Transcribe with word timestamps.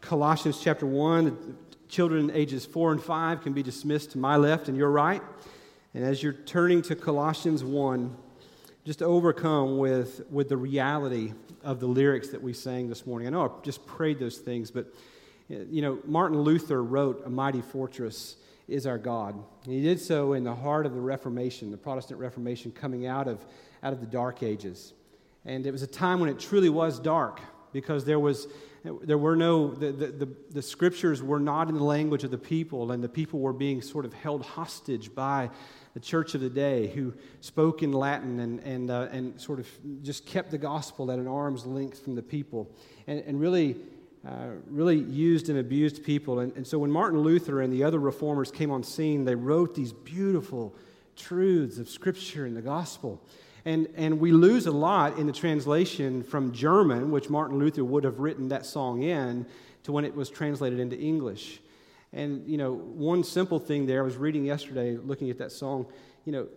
Colossians 0.00 0.60
chapter 0.62 0.86
1. 0.86 1.56
Children 1.88 2.30
ages 2.32 2.64
4 2.64 2.92
and 2.92 3.02
5 3.02 3.42
can 3.42 3.52
be 3.52 3.64
dismissed 3.64 4.12
to 4.12 4.18
my 4.18 4.36
left 4.36 4.68
and 4.68 4.76
your 4.76 4.92
right. 4.92 5.22
And 5.92 6.04
as 6.04 6.22
you're 6.22 6.34
turning 6.34 6.82
to 6.82 6.94
Colossians 6.94 7.64
1, 7.64 8.16
just 8.84 9.02
overcome 9.02 9.78
with, 9.78 10.24
with 10.30 10.50
the 10.50 10.56
reality 10.56 11.32
of 11.64 11.80
the 11.80 11.88
lyrics 11.88 12.28
that 12.28 12.40
we 12.40 12.52
sang 12.52 12.88
this 12.88 13.08
morning. 13.08 13.26
I 13.26 13.32
know 13.32 13.44
I 13.44 13.48
just 13.64 13.84
prayed 13.86 14.20
those 14.20 14.38
things, 14.38 14.70
but 14.70 14.86
you 15.48 15.82
know, 15.82 15.98
Martin 16.04 16.40
Luther 16.40 16.82
wrote, 16.82 17.22
A 17.24 17.30
Mighty 17.30 17.60
Fortress 17.60 18.36
is 18.68 18.86
Our 18.86 18.98
God. 18.98 19.34
And 19.64 19.72
he 19.72 19.80
did 19.80 20.00
so 20.00 20.32
in 20.32 20.44
the 20.44 20.54
heart 20.54 20.86
of 20.86 20.94
the 20.94 21.00
Reformation, 21.00 21.70
the 21.70 21.76
Protestant 21.76 22.18
Reformation 22.20 22.72
coming 22.72 23.06
out 23.06 23.28
of, 23.28 23.44
out 23.82 23.92
of 23.92 24.00
the 24.00 24.06
Dark 24.06 24.42
Ages. 24.42 24.92
And 25.44 25.66
it 25.66 25.70
was 25.70 25.82
a 25.82 25.86
time 25.86 26.18
when 26.18 26.28
it 26.28 26.40
truly 26.40 26.68
was 26.68 26.98
dark 26.98 27.40
because 27.72 28.04
there 28.04 28.18
was 28.18 28.48
there 29.02 29.18
were 29.18 29.34
no 29.34 29.74
the, 29.74 29.90
the, 29.90 30.28
the, 30.50 30.62
scriptures 30.62 31.20
were 31.20 31.40
not 31.40 31.68
in 31.68 31.74
the 31.74 31.82
language 31.82 32.22
of 32.22 32.30
the 32.30 32.38
people 32.38 32.92
and 32.92 33.02
the 33.02 33.08
people 33.08 33.40
were 33.40 33.52
being 33.52 33.82
sort 33.82 34.04
of 34.04 34.12
held 34.12 34.44
hostage 34.44 35.12
by 35.12 35.50
the 35.94 36.00
church 36.00 36.36
of 36.36 36.40
the 36.40 36.48
day 36.48 36.86
who 36.88 37.12
spoke 37.40 37.82
in 37.82 37.90
latin 37.92 38.38
and, 38.38 38.60
and, 38.60 38.90
uh, 38.92 39.08
and 39.10 39.40
sort 39.40 39.58
of 39.58 39.68
just 40.02 40.24
kept 40.24 40.52
the 40.52 40.58
gospel 40.58 41.10
at 41.10 41.18
an 41.18 41.26
arm's 41.26 41.66
length 41.66 42.04
from 42.04 42.14
the 42.14 42.22
people 42.22 42.70
and, 43.08 43.20
and 43.26 43.40
really 43.40 43.76
uh, 44.26 44.48
really 44.68 44.98
used 44.98 45.48
and 45.48 45.58
abused 45.58 46.02
people. 46.02 46.40
And, 46.40 46.52
and 46.56 46.66
so 46.66 46.78
when 46.78 46.90
Martin 46.90 47.20
Luther 47.20 47.60
and 47.60 47.72
the 47.72 47.84
other 47.84 48.00
reformers 48.00 48.50
came 48.50 48.72
on 48.72 48.82
scene, 48.82 49.24
they 49.24 49.36
wrote 49.36 49.74
these 49.74 49.92
beautiful 49.92 50.74
truths 51.14 51.78
of 51.78 51.88
Scripture 51.88 52.44
and 52.44 52.56
the 52.56 52.62
gospel. 52.62 53.22
And, 53.64 53.88
and 53.96 54.18
we 54.18 54.32
lose 54.32 54.66
a 54.66 54.72
lot 54.72 55.18
in 55.18 55.26
the 55.26 55.32
translation 55.32 56.22
from 56.22 56.52
German, 56.52 57.10
which 57.10 57.30
Martin 57.30 57.58
Luther 57.58 57.84
would 57.84 58.04
have 58.04 58.18
written 58.18 58.48
that 58.48 58.66
song 58.66 59.02
in, 59.02 59.46
to 59.84 59.92
when 59.92 60.04
it 60.04 60.14
was 60.14 60.28
translated 60.28 60.80
into 60.80 60.98
English. 60.98 61.60
And, 62.12 62.46
you 62.48 62.56
know, 62.56 62.72
one 62.72 63.22
simple 63.22 63.58
thing 63.58 63.86
there, 63.86 64.00
I 64.00 64.04
was 64.04 64.16
reading 64.16 64.44
yesterday, 64.44 64.96
looking 64.96 65.30
at 65.30 65.38
that 65.38 65.52
song, 65.52 65.86
you 66.24 66.32
know, 66.32 66.48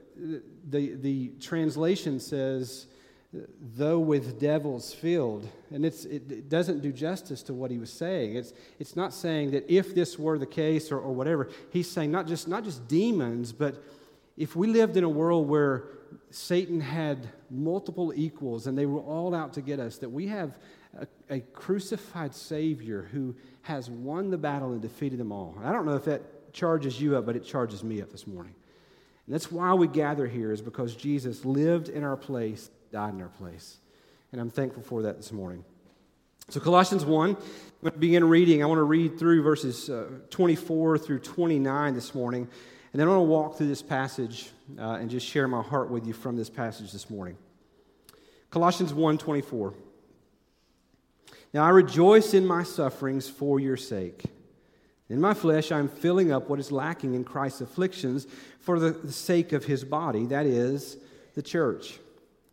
the, 0.69 0.95
the 0.95 1.31
translation 1.39 2.19
says, 2.19 2.87
though 3.31 3.99
with 3.99 4.39
devils 4.39 4.93
filled. 4.93 5.47
And 5.71 5.85
it, 5.85 6.05
it, 6.05 6.49
doesn't 6.49 6.81
do 6.81 6.91
justice 6.91 7.43
to 7.43 7.53
what 7.53 7.69
he 7.69 7.77
was 7.77 7.91
saying. 7.91 8.35
It's, 8.35 8.53
it's 8.79 8.95
not 8.95 9.13
saying 9.13 9.51
that 9.51 9.69
if 9.71 9.93
this 9.93 10.17
were 10.17 10.39
the 10.39 10.47
case 10.47 10.91
or, 10.91 10.99
or 10.99 11.13
whatever. 11.13 11.49
He's 11.71 11.89
saying 11.89 12.11
not 12.11 12.25
just, 12.25 12.47
not 12.47 12.63
just 12.63 12.87
demons, 12.87 13.51
but 13.51 13.83
if 14.35 14.55
we 14.55 14.67
lived 14.67 14.97
in 14.97 15.03
a 15.03 15.09
world 15.09 15.47
where 15.47 15.83
Satan 16.31 16.81
had 16.81 17.29
multiple 17.51 18.11
equals 18.15 18.65
and 18.65 18.75
they 18.75 18.87
were 18.87 19.01
all 19.01 19.35
out 19.35 19.53
to 19.53 19.61
get 19.61 19.79
us, 19.79 19.99
that 19.99 20.09
we 20.09 20.27
have 20.27 20.57
a, 20.97 21.07
a 21.29 21.39
crucified 21.39 22.33
Savior 22.33 23.09
who 23.11 23.35
has 23.61 23.91
won 23.91 24.31
the 24.31 24.37
battle 24.37 24.71
and 24.71 24.81
defeated 24.81 25.19
them 25.19 25.31
all. 25.31 25.55
I 25.63 25.71
don't 25.71 25.85
know 25.85 25.95
if 25.95 26.05
that 26.05 26.51
charges 26.51 26.99
you 26.99 27.15
up, 27.15 27.27
but 27.27 27.35
it 27.35 27.45
charges 27.45 27.83
me 27.83 28.01
up 28.01 28.11
this 28.11 28.25
morning. 28.25 28.55
And 29.27 29.35
that's 29.35 29.51
why 29.51 29.75
we 29.75 29.87
gather 29.87 30.25
here, 30.25 30.51
is 30.51 30.61
because 30.61 30.95
Jesus 30.95 31.45
lived 31.45 31.89
in 31.89 32.03
our 32.03 32.17
place 32.17 32.71
died 32.91 33.13
in 33.13 33.21
our 33.21 33.29
place. 33.29 33.77
And 34.31 34.39
I'm 34.39 34.49
thankful 34.49 34.83
for 34.83 35.03
that 35.03 35.17
this 35.17 35.31
morning. 35.31 35.63
So, 36.49 36.59
Colossians 36.59 37.05
1, 37.05 37.29
I'm 37.29 37.35
going 37.81 37.93
to 37.93 37.99
begin 37.99 38.23
reading. 38.27 38.63
I 38.63 38.65
want 38.65 38.79
to 38.79 38.83
read 38.83 39.19
through 39.19 39.43
verses 39.43 39.89
uh, 39.89 40.07
24 40.29 40.97
through 40.97 41.19
29 41.19 41.93
this 41.93 42.15
morning. 42.15 42.47
And 42.91 42.99
then 42.99 43.07
I 43.07 43.11
want 43.11 43.19
to 43.19 43.31
walk 43.31 43.57
through 43.57 43.67
this 43.67 43.83
passage 43.83 44.49
uh, 44.79 44.93
and 44.93 45.09
just 45.09 45.27
share 45.27 45.47
my 45.47 45.61
heart 45.61 45.91
with 45.91 46.07
you 46.07 46.13
from 46.13 46.35
this 46.35 46.49
passage 46.49 46.91
this 46.91 47.09
morning. 47.09 47.37
Colossians 48.49 48.93
1 48.93 49.19
24. 49.19 49.75
Now 51.53 51.65
I 51.65 51.69
rejoice 51.69 52.33
in 52.33 52.45
my 52.45 52.63
sufferings 52.63 53.29
for 53.29 53.59
your 53.59 53.77
sake. 53.77 54.23
In 55.07 55.21
my 55.21 55.33
flesh, 55.33 55.71
I 55.71 55.79
am 55.79 55.87
filling 55.87 56.31
up 56.31 56.49
what 56.49 56.59
is 56.59 56.71
lacking 56.71 57.15
in 57.15 57.23
Christ's 57.23 57.61
afflictions 57.61 58.27
for 58.59 58.79
the 58.79 59.11
sake 59.11 59.53
of 59.53 59.65
his 59.65 59.83
body, 59.83 60.25
that 60.27 60.45
is, 60.45 60.97
the 61.33 61.41
church 61.41 61.99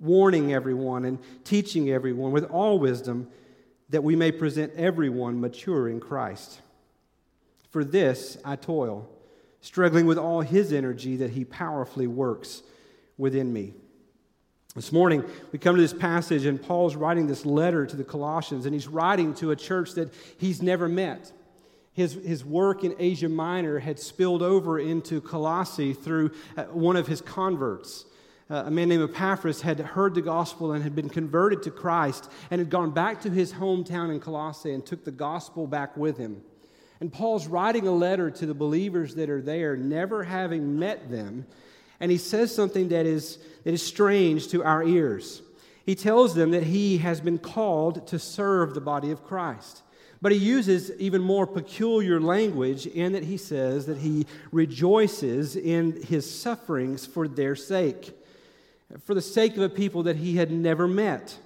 warning 0.00 0.52
everyone 0.52 1.04
and 1.04 1.18
teaching 1.44 1.90
everyone 1.90 2.32
with 2.32 2.44
all 2.44 2.78
wisdom, 2.78 3.28
that 3.90 4.04
we 4.04 4.14
may 4.14 4.30
present 4.30 4.72
everyone 4.76 5.40
mature 5.40 5.88
in 5.88 6.00
Christ. 6.00 6.60
For 7.70 7.84
this 7.84 8.38
I 8.44 8.56
toil, 8.56 9.08
struggling 9.60 10.06
with 10.06 10.18
all 10.18 10.40
his 10.40 10.72
energy 10.72 11.16
that 11.16 11.30
he 11.30 11.44
powerfully 11.44 12.06
works 12.06 12.62
within 13.16 13.52
me. 13.52 13.72
This 14.74 14.92
morning, 14.92 15.24
we 15.50 15.58
come 15.58 15.74
to 15.74 15.82
this 15.82 15.94
passage, 15.94 16.44
and 16.44 16.62
Paul's 16.62 16.94
writing 16.94 17.26
this 17.26 17.44
letter 17.44 17.84
to 17.86 17.96
the 17.96 18.04
Colossians, 18.04 18.64
and 18.64 18.74
he's 18.74 18.86
writing 18.86 19.34
to 19.34 19.50
a 19.50 19.56
church 19.56 19.94
that 19.94 20.12
he's 20.36 20.62
never 20.62 20.88
met. 20.88 21.32
His, 21.92 22.12
his 22.12 22.44
work 22.44 22.84
in 22.84 22.94
Asia 22.98 23.28
Minor 23.28 23.80
had 23.80 23.98
spilled 23.98 24.42
over 24.42 24.78
into 24.78 25.20
Colossae 25.20 25.94
through 25.94 26.30
uh, 26.56 26.64
one 26.64 26.94
of 26.94 27.08
his 27.08 27.20
converts 27.20 28.04
uh, 28.50 28.64
a 28.66 28.70
man 28.70 28.88
named 28.88 29.02
Epaphras 29.02 29.60
had 29.60 29.78
heard 29.78 30.14
the 30.14 30.22
gospel 30.22 30.72
and 30.72 30.82
had 30.82 30.96
been 30.96 31.10
converted 31.10 31.62
to 31.64 31.70
Christ 31.70 32.30
and 32.50 32.58
had 32.60 32.70
gone 32.70 32.90
back 32.92 33.20
to 33.22 33.30
his 33.30 33.52
hometown 33.52 34.10
in 34.10 34.20
Colossae 34.20 34.72
and 34.72 34.84
took 34.84 35.04
the 35.04 35.10
gospel 35.10 35.66
back 35.66 35.96
with 35.96 36.16
him. 36.16 36.42
And 37.00 37.12
Paul's 37.12 37.46
writing 37.46 37.86
a 37.86 37.92
letter 37.92 38.30
to 38.30 38.46
the 38.46 38.54
believers 38.54 39.14
that 39.16 39.30
are 39.30 39.42
there, 39.42 39.76
never 39.76 40.24
having 40.24 40.78
met 40.78 41.10
them, 41.10 41.46
and 42.00 42.10
he 42.10 42.18
says 42.18 42.54
something 42.54 42.88
that 42.88 43.06
is, 43.06 43.38
that 43.64 43.74
is 43.74 43.82
strange 43.82 44.48
to 44.48 44.64
our 44.64 44.82
ears. 44.82 45.42
He 45.84 45.94
tells 45.94 46.34
them 46.34 46.52
that 46.52 46.64
he 46.64 46.98
has 46.98 47.20
been 47.20 47.38
called 47.38 48.06
to 48.08 48.18
serve 48.18 48.74
the 48.74 48.80
body 48.80 49.10
of 49.10 49.24
Christ. 49.24 49.82
But 50.20 50.32
he 50.32 50.38
uses 50.38 50.90
even 50.98 51.22
more 51.22 51.46
peculiar 51.46 52.20
language 52.20 52.86
in 52.86 53.12
that 53.12 53.24
he 53.24 53.36
says 53.36 53.86
that 53.86 53.98
he 53.98 54.26
rejoices 54.50 55.54
in 55.54 56.02
his 56.02 56.28
sufferings 56.28 57.06
for 57.06 57.28
their 57.28 57.54
sake 57.54 58.17
for 59.04 59.14
the 59.14 59.22
sake 59.22 59.56
of 59.56 59.62
a 59.62 59.68
people 59.68 60.04
that 60.04 60.16
he 60.16 60.36
had 60.36 60.50
never 60.50 60.88
met. 60.88 61.36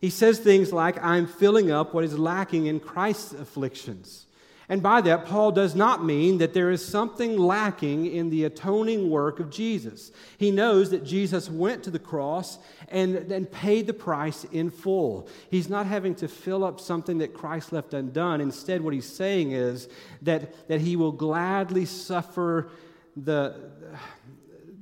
He 0.00 0.10
says 0.10 0.38
things 0.38 0.72
like, 0.72 1.02
I'm 1.02 1.26
filling 1.26 1.70
up 1.70 1.94
what 1.94 2.04
is 2.04 2.18
lacking 2.18 2.66
in 2.66 2.80
Christ's 2.80 3.32
afflictions. 3.32 4.26
And 4.68 4.82
by 4.82 5.00
that, 5.02 5.26
Paul 5.26 5.52
does 5.52 5.74
not 5.74 6.04
mean 6.04 6.38
that 6.38 6.54
there 6.54 6.70
is 6.70 6.84
something 6.84 7.36
lacking 7.36 8.06
in 8.06 8.30
the 8.30 8.44
atoning 8.44 9.10
work 9.10 9.38
of 9.38 9.50
Jesus. 9.50 10.12
He 10.38 10.50
knows 10.50 10.90
that 10.90 11.04
Jesus 11.04 11.50
went 11.50 11.82
to 11.84 11.90
the 11.90 11.98
cross 11.98 12.58
and, 12.88 13.14
and 13.30 13.50
paid 13.50 13.86
the 13.86 13.92
price 13.92 14.44
in 14.44 14.70
full. 14.70 15.28
He's 15.50 15.68
not 15.68 15.86
having 15.86 16.14
to 16.16 16.28
fill 16.28 16.64
up 16.64 16.80
something 16.80 17.18
that 17.18 17.34
Christ 17.34 17.72
left 17.72 17.92
undone. 17.92 18.40
Instead, 18.40 18.80
what 18.80 18.94
he's 18.94 19.12
saying 19.12 19.52
is 19.52 19.88
that, 20.22 20.68
that 20.68 20.80
he 20.80 20.96
will 20.96 21.12
gladly 21.12 21.84
suffer 21.84 22.70
the, 23.16 23.54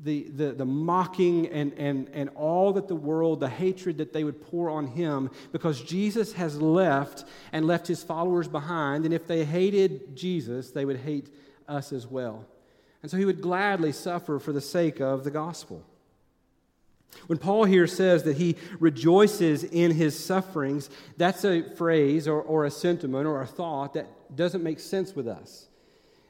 the, 0.03 0.29
the, 0.31 0.53
the 0.53 0.65
mocking 0.65 1.47
and, 1.49 1.73
and, 1.75 2.09
and 2.13 2.31
all 2.31 2.73
that 2.73 2.89
the 2.89 2.95
world, 2.95 3.41
the 3.41 3.49
hatred 3.49 3.99
that 3.99 4.13
they 4.13 4.25
would 4.25 4.41
pour 4.41 4.71
on 4.71 4.87
him, 4.87 5.31
because 5.53 5.83
Jesus 5.83 6.33
has 6.33 6.61
left 6.61 7.25
and 7.53 7.67
left 7.67 7.87
his 7.87 8.03
followers 8.03 8.49
behind. 8.49 9.05
And 9.05 9.13
if 9.13 9.27
they 9.27 9.45
hated 9.45 10.17
Jesus, 10.17 10.71
they 10.71 10.85
would 10.85 10.99
hate 10.99 11.29
us 11.69 11.93
as 11.93 12.07
well. 12.07 12.47
And 13.03 13.11
so 13.11 13.17
he 13.17 13.25
would 13.25 13.41
gladly 13.41 13.93
suffer 13.93 14.39
for 14.39 14.53
the 14.53 14.61
sake 14.61 15.01
of 15.01 15.25
the 15.25 15.31
gospel. 15.31 15.85
When 17.27 17.39
Paul 17.39 17.65
here 17.65 17.87
says 17.87 18.23
that 18.23 18.37
he 18.37 18.57
rejoices 18.79 19.65
in 19.65 19.91
his 19.91 20.19
sufferings, 20.19 20.91
that's 21.17 21.45
a 21.45 21.63
phrase 21.63 22.29
or, 22.29 22.41
or 22.41 22.65
a 22.65 22.71
sentiment 22.71 23.27
or 23.27 23.43
a 23.43 23.47
thought 23.47 23.95
that 23.95 24.07
doesn't 24.35 24.63
make 24.63 24.81
sense 24.81 25.15
with 25.15 25.27
us. 25.27 25.67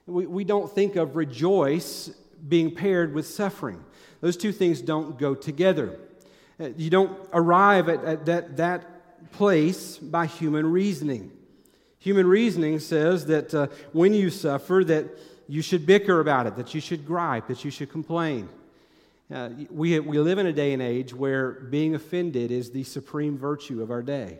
We, 0.06 0.26
we 0.26 0.44
don't 0.44 0.70
think 0.72 0.96
of 0.96 1.16
rejoice 1.16 2.10
being 2.48 2.74
paired 2.74 3.14
with 3.14 3.26
suffering. 3.26 3.84
Those 4.20 4.36
two 4.36 4.52
things 4.52 4.80
don't 4.80 5.18
go 5.18 5.34
together. 5.34 5.98
Uh, 6.58 6.70
you 6.76 6.90
don't 6.90 7.18
arrive 7.32 7.88
at, 7.88 8.04
at 8.04 8.26
that, 8.26 8.56
that 8.56 9.32
place 9.32 9.98
by 9.98 10.26
human 10.26 10.70
reasoning. 10.70 11.32
Human 11.98 12.26
reasoning 12.26 12.78
says 12.78 13.26
that 13.26 13.54
uh, 13.54 13.66
when 13.92 14.14
you 14.14 14.30
suffer, 14.30 14.82
that, 14.86 15.06
you 15.50 15.62
should 15.62 15.84
bicker 15.84 16.20
about 16.20 16.46
it, 16.46 16.54
that 16.54 16.74
you 16.74 16.80
should 16.80 17.04
gripe, 17.04 17.48
that 17.48 17.64
you 17.64 17.72
should 17.72 17.90
complain. 17.90 18.48
Uh, 19.34 19.50
we, 19.68 19.98
we 19.98 20.18
live 20.18 20.38
in 20.38 20.46
a 20.46 20.52
day 20.52 20.72
and 20.72 20.80
age 20.80 21.12
where 21.12 21.50
being 21.50 21.96
offended 21.96 22.52
is 22.52 22.70
the 22.70 22.84
supreme 22.84 23.36
virtue 23.36 23.82
of 23.82 23.90
our 23.90 24.02
day. 24.02 24.38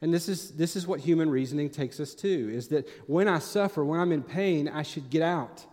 And 0.00 0.14
this 0.14 0.28
is, 0.28 0.52
this 0.52 0.76
is 0.76 0.86
what 0.86 1.00
human 1.00 1.30
reasoning 1.30 1.68
takes 1.68 1.98
us 1.98 2.14
to 2.14 2.28
is 2.28 2.68
that 2.68 2.88
when 3.08 3.26
I 3.26 3.40
suffer, 3.40 3.84
when 3.84 3.98
I'm 3.98 4.12
in 4.12 4.22
pain, 4.22 4.68
I 4.68 4.82
should 4.82 5.10
get 5.10 5.22
out. 5.22 5.66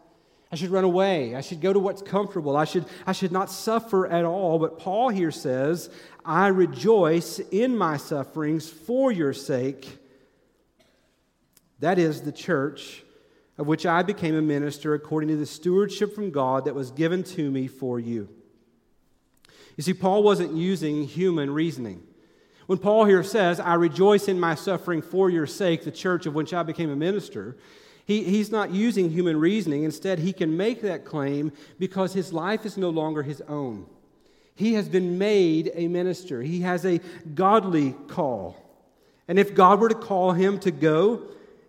I 0.51 0.55
should 0.55 0.69
run 0.69 0.83
away. 0.83 1.35
I 1.35 1.41
should 1.41 1.61
go 1.61 1.73
to 1.73 1.79
what's 1.79 2.01
comfortable. 2.01 2.55
I 2.55 2.65
should, 2.65 2.85
I 3.05 3.11
should 3.11 3.31
not 3.31 3.49
suffer 3.49 4.07
at 4.07 4.23
all. 4.23 4.59
But 4.59 4.79
Paul 4.79 5.09
here 5.09 5.31
says, 5.31 5.89
I 6.23 6.47
rejoice 6.47 7.39
in 7.39 7.77
my 7.77 7.97
sufferings 7.97 8.69
for 8.69 9.11
your 9.11 9.33
sake. 9.33 9.97
That 11.79 11.99
is 11.99 12.21
the 12.21 12.31
church 12.31 13.03
of 13.57 13.67
which 13.67 13.85
I 13.85 14.03
became 14.03 14.35
a 14.35 14.41
minister 14.41 14.93
according 14.93 15.29
to 15.29 15.35
the 15.35 15.45
stewardship 15.45 16.13
from 16.13 16.31
God 16.31 16.65
that 16.65 16.75
was 16.75 16.91
given 16.91 17.23
to 17.23 17.49
me 17.49 17.67
for 17.67 17.99
you. 17.99 18.29
You 19.75 19.83
see, 19.83 19.93
Paul 19.93 20.23
wasn't 20.23 20.53
using 20.53 21.03
human 21.03 21.51
reasoning. 21.51 22.03
When 22.67 22.79
Paul 22.79 23.05
here 23.05 23.23
says, 23.23 23.59
I 23.59 23.75
rejoice 23.75 24.27
in 24.27 24.39
my 24.39 24.55
suffering 24.55 25.01
for 25.01 25.29
your 25.29 25.47
sake, 25.47 25.83
the 25.83 25.91
church 25.91 26.25
of 26.25 26.35
which 26.35 26.53
I 26.53 26.63
became 26.63 26.89
a 26.89 26.95
minister, 26.95 27.57
he, 28.07 28.23
he's 28.23 28.49
not 28.49 28.71
using 28.71 29.09
human 29.09 29.37
reasoning. 29.37 29.83
Instead, 29.83 30.19
he 30.19 30.31
can 30.31 30.55
make 30.55 30.81
that 30.81 31.03
claim 31.03 31.51
because 31.77 32.13
his 32.13 32.31
life 32.31 32.65
is 32.65 32.77
no 32.77 32.89
longer 32.89 33.21
his 33.21 33.41
own. 33.49 33.85
He 34.55 34.75
has 34.75 34.87
been 34.87 35.17
made 35.17 35.71
a 35.75 35.89
minister, 35.89 36.41
he 36.41 36.61
has 36.61 36.85
a 36.85 37.01
godly 37.35 37.91
call. 38.07 38.55
And 39.27 39.37
if 39.37 39.53
God 39.53 39.81
were 39.81 39.89
to 39.89 39.95
call 39.95 40.31
him 40.31 40.57
to 40.59 40.71
go, 40.71 41.23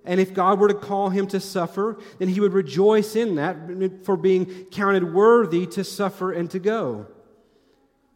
and 0.05 0.21
if 0.21 0.33
God 0.33 0.61
were 0.61 0.69
to 0.69 0.75
call 0.75 1.09
him 1.09 1.27
to 1.27 1.41
suffer, 1.41 1.99
then 2.21 2.29
he 2.29 2.39
would 2.39 2.53
rejoice 2.53 3.17
in 3.17 3.35
that 3.35 4.05
for 4.05 4.17
being 4.17 4.67
counted 4.67 5.13
worthy 5.13 5.67
to 5.67 5.83
suffer 5.83 6.31
and 6.31 6.49
to 6.53 6.61
go. 6.61 7.09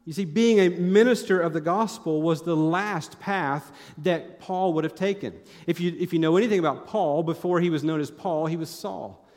You 0.05 0.13
see, 0.13 0.25
being 0.25 0.59
a 0.59 0.69
minister 0.69 1.41
of 1.41 1.53
the 1.53 1.61
gospel 1.61 2.23
was 2.23 2.43
the 2.43 2.57
last 2.57 3.21
path 3.21 3.71
that 3.99 4.41
Paul 4.41 4.73
would 4.75 4.85
have 4.85 4.97
taken. 4.97 5.33
If 5.67 5.81
you, 5.81 5.95
if 5.99 6.13
you 6.13 6.19
know 6.19 6.37
anything 6.37 6.59
about 6.59 6.89
Paul, 6.89 7.23
before 7.23 7.61
he 7.61 7.71
was 7.71 7.85
known 7.85 8.01
as 8.01 8.11
Paul, 8.11 8.47
he 8.47 8.57
was 8.57 8.69
Saul. 8.69 9.29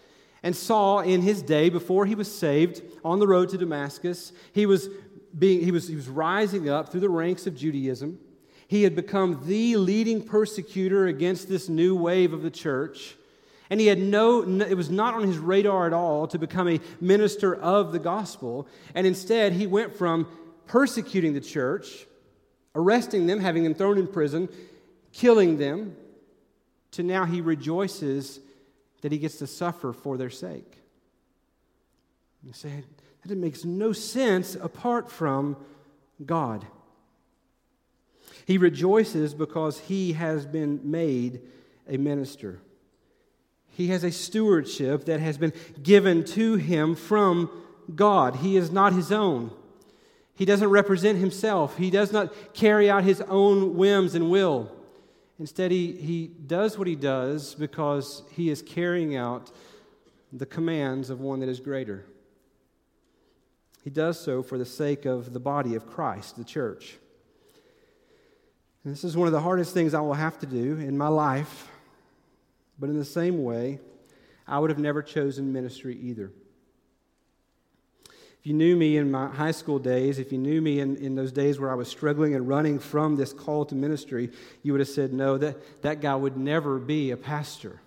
And 0.41 0.55
Saul, 0.55 1.01
in 1.01 1.21
his 1.21 1.41
day, 1.43 1.69
before 1.69 2.05
he 2.05 2.15
was 2.15 2.33
saved, 2.33 2.81
on 3.03 3.19
the 3.19 3.27
road 3.27 3.49
to 3.49 3.57
Damascus, 3.57 4.31
he 4.53 4.65
was, 4.65 4.89
being, 5.37 5.63
he 5.63 5.71
was, 5.71 5.87
he 5.87 5.95
was 5.95 6.07
rising 6.07 6.67
up 6.67 6.89
through 6.89 7.01
the 7.01 7.09
ranks 7.09 7.45
of 7.45 7.55
Judaism. 7.55 8.19
He 8.67 8.83
had 8.83 8.95
become 8.95 9.41
the 9.45 9.77
leading 9.77 10.23
persecutor 10.23 11.05
against 11.05 11.47
this 11.47 11.69
new 11.69 11.95
wave 11.95 12.33
of 12.33 12.41
the 12.41 12.49
church. 12.49 13.15
And 13.69 13.79
he 13.79 13.87
had 13.87 13.99
no, 13.99 14.41
it 14.61 14.75
was 14.75 14.89
not 14.89 15.13
on 15.13 15.23
his 15.23 15.37
radar 15.37 15.85
at 15.87 15.93
all 15.93 16.27
to 16.27 16.39
become 16.39 16.67
a 16.67 16.79
minister 16.99 17.55
of 17.55 17.91
the 17.91 17.99
gospel. 17.99 18.67
And 18.93 19.05
instead, 19.05 19.53
he 19.53 19.67
went 19.67 19.95
from 19.95 20.27
persecuting 20.67 21.33
the 21.33 21.41
church, 21.41 22.05
arresting 22.73 23.27
them, 23.27 23.39
having 23.39 23.63
them 23.63 23.73
thrown 23.73 23.97
in 23.97 24.07
prison, 24.07 24.49
killing 25.13 25.57
them, 25.57 25.95
to 26.91 27.03
now 27.03 27.25
he 27.25 27.41
rejoices 27.41 28.39
that 29.01 29.11
he 29.11 29.17
gets 29.17 29.37
to 29.37 29.47
suffer 29.47 29.93
for 29.93 30.17
their 30.17 30.29
sake. 30.29 30.79
You 32.43 32.53
say, 32.53 32.83
that 33.25 33.35
makes 33.37 33.65
no 33.65 33.91
sense 33.91 34.55
apart 34.55 35.11
from 35.11 35.57
God. 36.23 36.65
He 38.45 38.57
rejoices 38.57 39.33
because 39.33 39.79
he 39.79 40.13
has 40.13 40.45
been 40.45 40.79
made 40.83 41.41
a 41.89 41.97
minister. 41.97 42.59
He 43.71 43.87
has 43.87 44.03
a 44.03 44.11
stewardship 44.11 45.05
that 45.05 45.19
has 45.19 45.37
been 45.37 45.53
given 45.81 46.23
to 46.25 46.55
him 46.55 46.95
from 46.95 47.49
God. 47.93 48.37
He 48.37 48.55
is 48.55 48.71
not 48.71 48.93
his 48.93 49.11
own. 49.11 49.51
He 50.35 50.45
doesn't 50.45 50.69
represent 50.69 51.17
himself. 51.17 51.77
He 51.77 51.89
does 51.89 52.11
not 52.11 52.53
carry 52.53 52.89
out 52.89 53.03
his 53.03 53.21
own 53.21 53.75
whims 53.75 54.15
and 54.15 54.29
will. 54.29 54.71
Instead, 55.39 55.71
he, 55.71 55.93
he 55.93 56.27
does 56.27 56.77
what 56.77 56.87
he 56.87 56.95
does 56.95 57.55
because 57.55 58.23
he 58.31 58.49
is 58.49 58.61
carrying 58.61 59.15
out 59.15 59.51
the 60.31 60.45
commands 60.45 61.09
of 61.09 61.21
one 61.21 61.39
that 61.39 61.49
is 61.49 61.59
greater. 61.59 62.05
He 63.83 63.89
does 63.89 64.19
so 64.19 64.43
for 64.43 64.57
the 64.57 64.65
sake 64.65 65.05
of 65.05 65.31
the 65.31 65.39
body 65.39 65.75
of 65.75 65.87
Christ, 65.87 66.37
the 66.37 66.43
church. 66.43 66.97
And 68.83 68.91
this 68.91 69.03
is 69.03 69.15
one 69.15 69.27
of 69.27 69.33
the 69.33 69.41
hardest 69.41 69.73
things 69.73 69.93
I 69.93 70.01
will 70.01 70.13
have 70.13 70.39
to 70.39 70.45
do 70.45 70.77
in 70.77 70.97
my 70.97 71.07
life, 71.07 71.69
but 72.77 72.89
in 72.89 72.97
the 72.97 73.05
same 73.05 73.43
way, 73.43 73.79
I 74.47 74.59
would 74.59 74.69
have 74.69 74.79
never 74.79 75.01
chosen 75.01 75.53
ministry 75.53 75.97
either. 75.97 76.31
If 78.45 78.49
you 78.49 78.57
knew 78.57 78.75
me 78.75 78.97
in 78.97 79.09
my 79.09 79.25
high 79.25 79.49
school 79.49 79.79
days, 79.79 80.19
if 80.19 80.31
you 80.31 80.37
knew 80.37 80.61
me 80.61 80.79
in, 80.79 80.97
in 80.97 81.15
those 81.15 81.31
days 81.31 81.59
where 81.59 81.71
I 81.71 81.73
was 81.73 81.87
struggling 81.87 82.35
and 82.35 82.47
running 82.47 82.77
from 82.77 83.15
this 83.15 83.33
call 83.33 83.65
to 83.65 83.73
ministry, 83.73 84.29
you 84.61 84.71
would 84.71 84.81
have 84.81 84.87
said, 84.87 85.13
no, 85.13 85.35
that, 85.39 85.81
that 85.81 85.99
guy 85.99 86.15
would 86.15 86.37
never 86.37 86.77
be 86.77 87.09
a 87.09 87.17
pastor. 87.17 87.81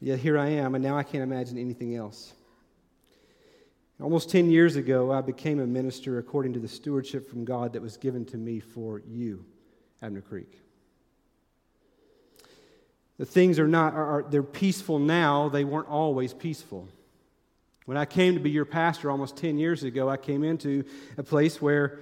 Yet 0.00 0.18
here 0.18 0.36
I 0.36 0.48
am, 0.48 0.74
and 0.74 0.82
now 0.82 0.98
I 0.98 1.04
can't 1.04 1.22
imagine 1.22 1.56
anything 1.56 1.94
else. 1.94 2.32
Almost 4.02 4.28
10 4.28 4.50
years 4.50 4.74
ago, 4.74 5.12
I 5.12 5.20
became 5.20 5.60
a 5.60 5.68
minister 5.68 6.18
according 6.18 6.54
to 6.54 6.58
the 6.58 6.66
stewardship 6.66 7.30
from 7.30 7.44
God 7.44 7.74
that 7.74 7.82
was 7.82 7.96
given 7.96 8.24
to 8.24 8.36
me 8.36 8.58
for 8.58 9.02
you, 9.06 9.44
Abner 10.02 10.20
Creek. 10.20 10.58
The 13.18 13.24
things 13.24 13.60
are 13.60 13.68
not, 13.68 13.94
are, 13.94 14.26
they're 14.28 14.42
peaceful 14.42 14.98
now, 14.98 15.48
they 15.48 15.62
weren't 15.62 15.86
always 15.86 16.34
peaceful. 16.34 16.88
When 17.86 17.96
I 17.96 18.04
came 18.04 18.34
to 18.34 18.40
be 18.40 18.50
your 18.50 18.64
pastor 18.64 19.10
almost 19.12 19.36
10 19.36 19.58
years 19.58 19.84
ago, 19.84 20.10
I 20.10 20.16
came 20.16 20.42
into 20.42 20.84
a 21.16 21.22
place 21.22 21.62
where 21.62 22.00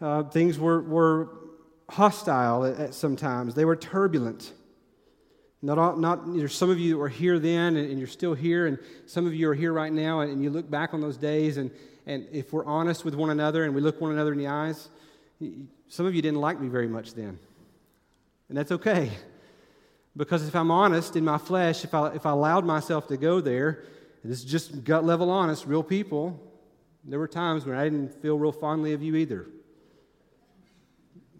uh, 0.00 0.22
things 0.22 0.58
were, 0.58 0.80
were 0.80 1.28
hostile 1.90 2.64
at, 2.64 2.78
at 2.78 2.94
sometimes. 2.94 3.54
They 3.54 3.64
were 3.64 3.74
turbulent. 3.74 4.52
Not, 5.60 5.78
all, 5.78 5.96
not 5.96 6.32
there's 6.34 6.54
some 6.54 6.70
of 6.70 6.78
you 6.78 6.92
that 6.92 6.98
were 6.98 7.08
here 7.08 7.40
then 7.40 7.76
and, 7.76 7.90
and, 7.90 7.98
you're 7.98 8.06
still 8.06 8.34
here, 8.34 8.66
and 8.66 8.78
some 9.06 9.26
of 9.26 9.34
you 9.34 9.48
are 9.50 9.54
here 9.54 9.72
right 9.72 9.92
now, 9.92 10.20
and, 10.20 10.30
and, 10.30 10.42
you 10.42 10.50
look 10.50 10.70
back 10.70 10.94
on 10.94 11.00
those 11.00 11.16
days, 11.16 11.56
and, 11.56 11.70
and 12.06 12.26
if 12.32 12.52
we're 12.52 12.66
honest 12.66 13.04
with 13.04 13.14
one 13.14 13.30
another 13.30 13.64
and 13.64 13.74
we 13.74 13.80
look 13.80 14.00
one 14.00 14.12
another 14.12 14.32
in 14.32 14.38
the 14.38 14.46
eyes, 14.46 14.88
some 15.88 16.06
of 16.06 16.14
you 16.14 16.22
didn't 16.22 16.40
like 16.40 16.60
me 16.60 16.68
very 16.68 16.86
much 16.86 17.14
then. 17.14 17.38
And 18.48 18.56
that's 18.56 18.70
okay. 18.70 19.10
Because 20.16 20.46
if 20.46 20.54
I'm 20.54 20.70
honest 20.70 21.16
in 21.16 21.24
my 21.24 21.38
flesh, 21.38 21.82
if 21.82 21.92
I, 21.92 22.10
if 22.10 22.24
I 22.24 22.30
allowed 22.30 22.64
myself 22.64 23.08
to 23.08 23.16
go 23.16 23.40
there, 23.40 23.84
this 24.24 24.38
is 24.38 24.44
just 24.44 24.84
gut 24.84 25.04
level 25.04 25.30
honest, 25.30 25.66
real 25.66 25.82
people. 25.82 26.40
There 27.04 27.18
were 27.18 27.28
times 27.28 27.66
when 27.66 27.76
I 27.76 27.84
didn't 27.84 28.22
feel 28.22 28.38
real 28.38 28.52
fondly 28.52 28.94
of 28.94 29.02
you 29.02 29.16
either. 29.16 29.46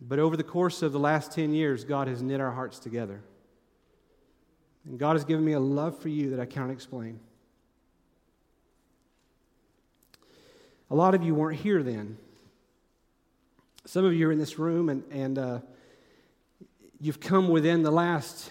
But 0.00 0.18
over 0.18 0.36
the 0.36 0.44
course 0.44 0.82
of 0.82 0.92
the 0.92 0.98
last 0.98 1.32
10 1.32 1.54
years, 1.54 1.84
God 1.84 2.08
has 2.08 2.20
knit 2.20 2.40
our 2.40 2.52
hearts 2.52 2.78
together. 2.78 3.22
And 4.84 4.98
God 4.98 5.16
has 5.16 5.24
given 5.24 5.42
me 5.42 5.52
a 5.52 5.60
love 5.60 5.98
for 5.98 6.10
you 6.10 6.30
that 6.30 6.40
I 6.40 6.44
can't 6.44 6.70
explain. 6.70 7.20
A 10.90 10.94
lot 10.94 11.14
of 11.14 11.22
you 11.22 11.34
weren't 11.34 11.58
here 11.58 11.82
then. 11.82 12.18
Some 13.86 14.04
of 14.04 14.12
you 14.12 14.28
are 14.28 14.32
in 14.32 14.38
this 14.38 14.58
room 14.58 14.90
and, 14.90 15.04
and 15.10 15.38
uh, 15.38 15.60
you've 17.00 17.20
come 17.20 17.48
within 17.48 17.82
the 17.82 17.90
last 17.90 18.50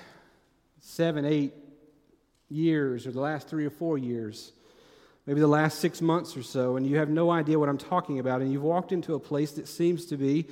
seven, 0.82 1.24
eight, 1.24 1.54
years 2.50 3.08
or 3.08 3.12
the 3.12 3.22
last 3.22 3.48
three 3.48 3.66
or 3.66 3.70
four 3.70 3.98
years, 3.98 4.52
maybe 5.26 5.40
the 5.40 5.48
last 5.48 5.80
six 5.80 6.02
months 6.02 6.36
or 6.36 6.44
so, 6.44 6.76
and 6.76 6.86
you 6.86 6.98
have 6.98 7.10
no 7.10 7.32
idea 7.32 7.58
what 7.58 7.70
I'm 7.70 7.78
talking 7.78 8.20
about, 8.20 8.42
and 8.42 8.52
you've 8.52 8.64
walked 8.64 8.92
into 8.92 9.16
a 9.16 9.20
place 9.20 9.52
that 9.54 9.68
seems 9.68 10.06
to 10.08 10.18
be, 10.18 10.48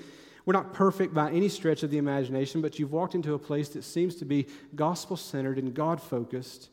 we're 0.46 0.54
not 0.54 0.74
perfect 0.74 1.14
by 1.14 1.32
any 1.32 1.50
stretch 1.50 1.84
of 1.84 1.92
the 1.92 1.98
imagination, 1.98 2.62
but 2.62 2.80
you've 2.80 2.92
walked 2.92 3.16
into 3.16 3.34
a 3.34 3.40
place 3.40 3.70
that 3.70 3.84
seems 3.84 4.16
to 4.16 4.26
be 4.26 4.48
gospel 4.76 5.18
centered 5.18 5.58
and 5.58 5.74
God 5.74 6.02
focused, 6.02 6.70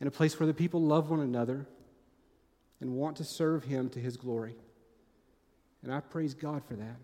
and 0.00 0.08
a 0.08 0.10
place 0.10 0.38
where 0.40 0.46
the 0.46 0.54
people 0.54 0.80
love 0.80 1.10
one 1.10 1.20
another 1.20 1.66
and 2.80 2.94
want 2.94 3.16
to 3.18 3.24
serve 3.24 3.64
Him 3.64 3.88
to 3.90 4.00
His 4.00 4.16
glory. 4.16 4.56
And 5.82 5.92
I 5.92 6.00
praise 6.00 6.34
God 6.34 6.64
for 6.64 6.74
that. 6.74 6.96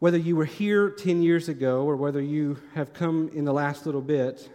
Whether 0.00 0.16
you 0.16 0.34
were 0.34 0.46
here 0.46 0.88
10 0.88 1.22
years 1.22 1.50
ago 1.50 1.84
or 1.84 1.94
whether 1.94 2.22
you 2.22 2.56
have 2.74 2.94
come 2.94 3.30
in 3.34 3.44
the 3.44 3.52
last 3.52 3.84
little 3.84 4.00
bit, 4.00 4.50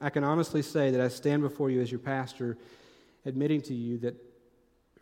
I 0.00 0.08
can 0.08 0.24
honestly 0.24 0.62
say 0.62 0.90
that 0.92 1.00
I 1.02 1.08
stand 1.08 1.42
before 1.42 1.68
you 1.68 1.82
as 1.82 1.92
your 1.92 1.98
pastor, 1.98 2.56
admitting 3.26 3.60
to 3.62 3.74
you 3.74 3.98
that 3.98 4.14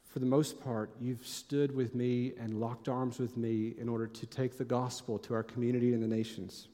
for 0.08 0.18
the 0.18 0.26
most 0.26 0.60
part, 0.60 0.90
you've 1.00 1.24
stood 1.24 1.72
with 1.72 1.94
me 1.94 2.32
and 2.40 2.54
locked 2.54 2.88
arms 2.88 3.20
with 3.20 3.36
me 3.36 3.74
in 3.78 3.88
order 3.88 4.08
to 4.08 4.26
take 4.26 4.58
the 4.58 4.64
gospel 4.64 5.20
to 5.20 5.34
our 5.34 5.44
community 5.44 5.94
and 5.94 6.02
the 6.02 6.08
nations, 6.08 6.66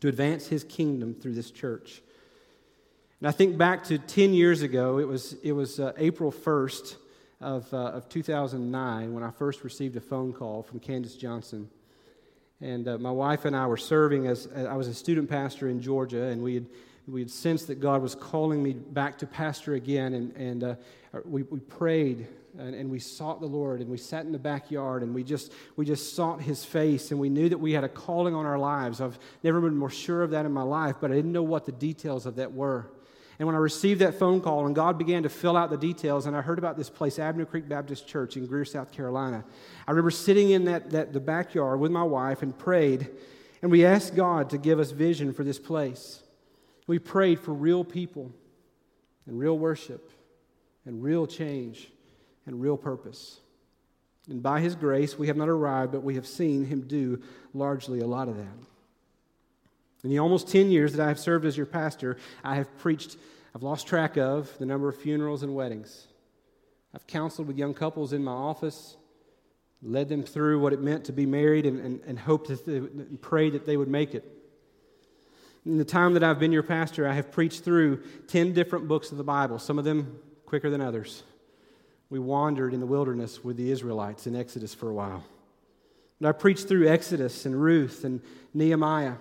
to 0.00 0.08
advance 0.08 0.46
his 0.46 0.64
kingdom 0.64 1.12
through 1.12 1.34
this 1.34 1.50
church. 1.50 2.00
And 3.20 3.28
I 3.28 3.32
think 3.32 3.58
back 3.58 3.84
to 3.84 3.98
10 3.98 4.32
years 4.32 4.62
ago, 4.62 4.96
it 4.96 5.06
was, 5.06 5.34
it 5.42 5.52
was 5.52 5.78
uh, 5.78 5.92
April 5.98 6.32
1st 6.32 6.96
of, 7.42 7.74
uh, 7.74 7.76
of 7.76 8.08
2009 8.08 9.12
when 9.12 9.22
I 9.22 9.30
first 9.30 9.62
received 9.62 9.96
a 9.96 10.00
phone 10.00 10.32
call 10.32 10.62
from 10.62 10.80
Candace 10.80 11.14
Johnson. 11.14 11.68
And 12.60 12.88
uh, 12.88 12.98
my 12.98 13.10
wife 13.10 13.44
and 13.44 13.54
I 13.54 13.66
were 13.66 13.76
serving 13.76 14.26
as 14.26 14.48
I 14.54 14.74
was 14.74 14.88
a 14.88 14.94
student 14.94 15.30
pastor 15.30 15.68
in 15.68 15.80
Georgia, 15.80 16.24
and 16.24 16.42
we 16.42 16.54
had, 16.54 16.66
we 17.06 17.20
had 17.20 17.30
sensed 17.30 17.68
that 17.68 17.76
God 17.76 18.02
was 18.02 18.14
calling 18.16 18.62
me 18.62 18.72
back 18.72 19.18
to 19.18 19.26
pastor 19.26 19.74
again. 19.74 20.14
And, 20.14 20.36
and 20.36 20.64
uh, 20.64 20.74
we, 21.24 21.44
we 21.44 21.60
prayed 21.60 22.26
and, 22.58 22.74
and, 22.74 22.90
we 22.90 22.98
sought 22.98 23.40
the 23.40 23.46
Lord, 23.46 23.80
and 23.80 23.88
we 23.88 23.98
sat 23.98 24.24
in 24.24 24.32
the 24.32 24.38
backyard, 24.38 25.02
and 25.04 25.14
we 25.14 25.22
just, 25.22 25.52
we 25.76 25.84
just 25.84 26.16
sought 26.16 26.40
His 26.40 26.64
face, 26.64 27.12
and 27.12 27.20
we 27.20 27.28
knew 27.28 27.48
that 27.48 27.58
we 27.58 27.72
had 27.72 27.84
a 27.84 27.88
calling 27.88 28.34
on 28.34 28.46
our 28.46 28.58
lives. 28.58 29.00
I've 29.00 29.18
never 29.44 29.60
been 29.60 29.76
more 29.76 29.90
sure 29.90 30.22
of 30.22 30.30
that 30.30 30.44
in 30.44 30.52
my 30.52 30.62
life, 30.62 30.96
but 31.00 31.12
I 31.12 31.14
didn't 31.14 31.30
know 31.30 31.42
what 31.42 31.66
the 31.66 31.72
details 31.72 32.26
of 32.26 32.36
that 32.36 32.52
were. 32.52 32.90
And 33.38 33.46
when 33.46 33.54
I 33.54 33.58
received 33.58 34.00
that 34.00 34.18
phone 34.18 34.40
call 34.40 34.66
and 34.66 34.74
God 34.74 34.98
began 34.98 35.22
to 35.22 35.28
fill 35.28 35.56
out 35.56 35.70
the 35.70 35.76
details, 35.76 36.26
and 36.26 36.36
I 36.36 36.40
heard 36.40 36.58
about 36.58 36.76
this 36.76 36.90
place, 36.90 37.18
Abner 37.18 37.44
Creek 37.44 37.68
Baptist 37.68 38.06
Church 38.06 38.36
in 38.36 38.46
Greer, 38.46 38.64
South 38.64 38.90
Carolina, 38.90 39.44
I 39.86 39.90
remember 39.92 40.10
sitting 40.10 40.50
in 40.50 40.64
that, 40.64 40.90
that, 40.90 41.12
the 41.12 41.20
backyard 41.20 41.78
with 41.78 41.92
my 41.92 42.02
wife 42.02 42.42
and 42.42 42.56
prayed, 42.56 43.08
and 43.62 43.70
we 43.70 43.84
asked 43.84 44.16
God 44.16 44.50
to 44.50 44.58
give 44.58 44.80
us 44.80 44.90
vision 44.90 45.32
for 45.32 45.44
this 45.44 45.58
place. 45.58 46.22
We 46.88 46.98
prayed 46.98 47.38
for 47.38 47.52
real 47.52 47.84
people 47.84 48.32
and 49.26 49.38
real 49.38 49.56
worship 49.56 50.10
and 50.84 51.02
real 51.02 51.26
change 51.26 51.90
and 52.46 52.60
real 52.60 52.76
purpose. 52.76 53.38
And 54.28 54.42
by 54.42 54.60
His 54.60 54.74
grace, 54.74 55.16
we 55.16 55.28
have 55.28 55.36
not 55.36 55.48
arrived, 55.48 55.92
but 55.92 56.02
we 56.02 56.16
have 56.16 56.26
seen 56.26 56.64
Him 56.64 56.82
do 56.82 57.22
largely 57.54 58.00
a 58.00 58.06
lot 58.06 58.28
of 58.28 58.36
that. 58.36 58.77
In 60.04 60.10
the 60.10 60.18
almost 60.18 60.48
10 60.48 60.70
years 60.70 60.92
that 60.92 61.04
I 61.04 61.08
have 61.08 61.18
served 61.18 61.44
as 61.44 61.56
your 61.56 61.66
pastor, 61.66 62.16
I 62.44 62.54
have 62.54 62.78
preached, 62.78 63.16
I've 63.54 63.64
lost 63.64 63.86
track 63.86 64.16
of 64.16 64.56
the 64.58 64.66
number 64.66 64.88
of 64.88 64.96
funerals 64.96 65.42
and 65.42 65.54
weddings. 65.54 66.06
I've 66.94 67.06
counseled 67.06 67.48
with 67.48 67.58
young 67.58 67.74
couples 67.74 68.12
in 68.12 68.22
my 68.22 68.32
office, 68.32 68.96
led 69.82 70.08
them 70.08 70.22
through 70.22 70.60
what 70.60 70.72
it 70.72 70.80
meant 70.80 71.04
to 71.06 71.12
be 71.12 71.26
married, 71.26 71.66
and, 71.66 71.80
and, 71.80 72.00
and 72.06 72.18
hoped 72.18 72.48
that 72.48 72.64
they, 72.64 72.76
and 72.76 73.20
prayed 73.20 73.54
that 73.54 73.66
they 73.66 73.76
would 73.76 73.88
make 73.88 74.14
it. 74.14 74.24
In 75.66 75.78
the 75.78 75.84
time 75.84 76.14
that 76.14 76.22
I've 76.22 76.38
been 76.38 76.52
your 76.52 76.62
pastor, 76.62 77.06
I 77.06 77.14
have 77.14 77.32
preached 77.32 77.64
through 77.64 78.02
10 78.28 78.52
different 78.52 78.86
books 78.86 79.10
of 79.10 79.18
the 79.18 79.24
Bible, 79.24 79.58
some 79.58 79.78
of 79.78 79.84
them 79.84 80.20
quicker 80.46 80.70
than 80.70 80.80
others. 80.80 81.24
We 82.08 82.20
wandered 82.20 82.72
in 82.72 82.80
the 82.80 82.86
wilderness 82.86 83.44
with 83.44 83.56
the 83.56 83.70
Israelites 83.70 84.26
in 84.26 84.36
Exodus 84.36 84.74
for 84.74 84.88
a 84.88 84.94
while. 84.94 85.24
And 86.20 86.28
I 86.28 86.32
preached 86.32 86.68
through 86.68 86.88
Exodus 86.88 87.44
and 87.44 87.60
Ruth 87.60 88.04
and 88.04 88.22
Nehemiah 88.54 89.14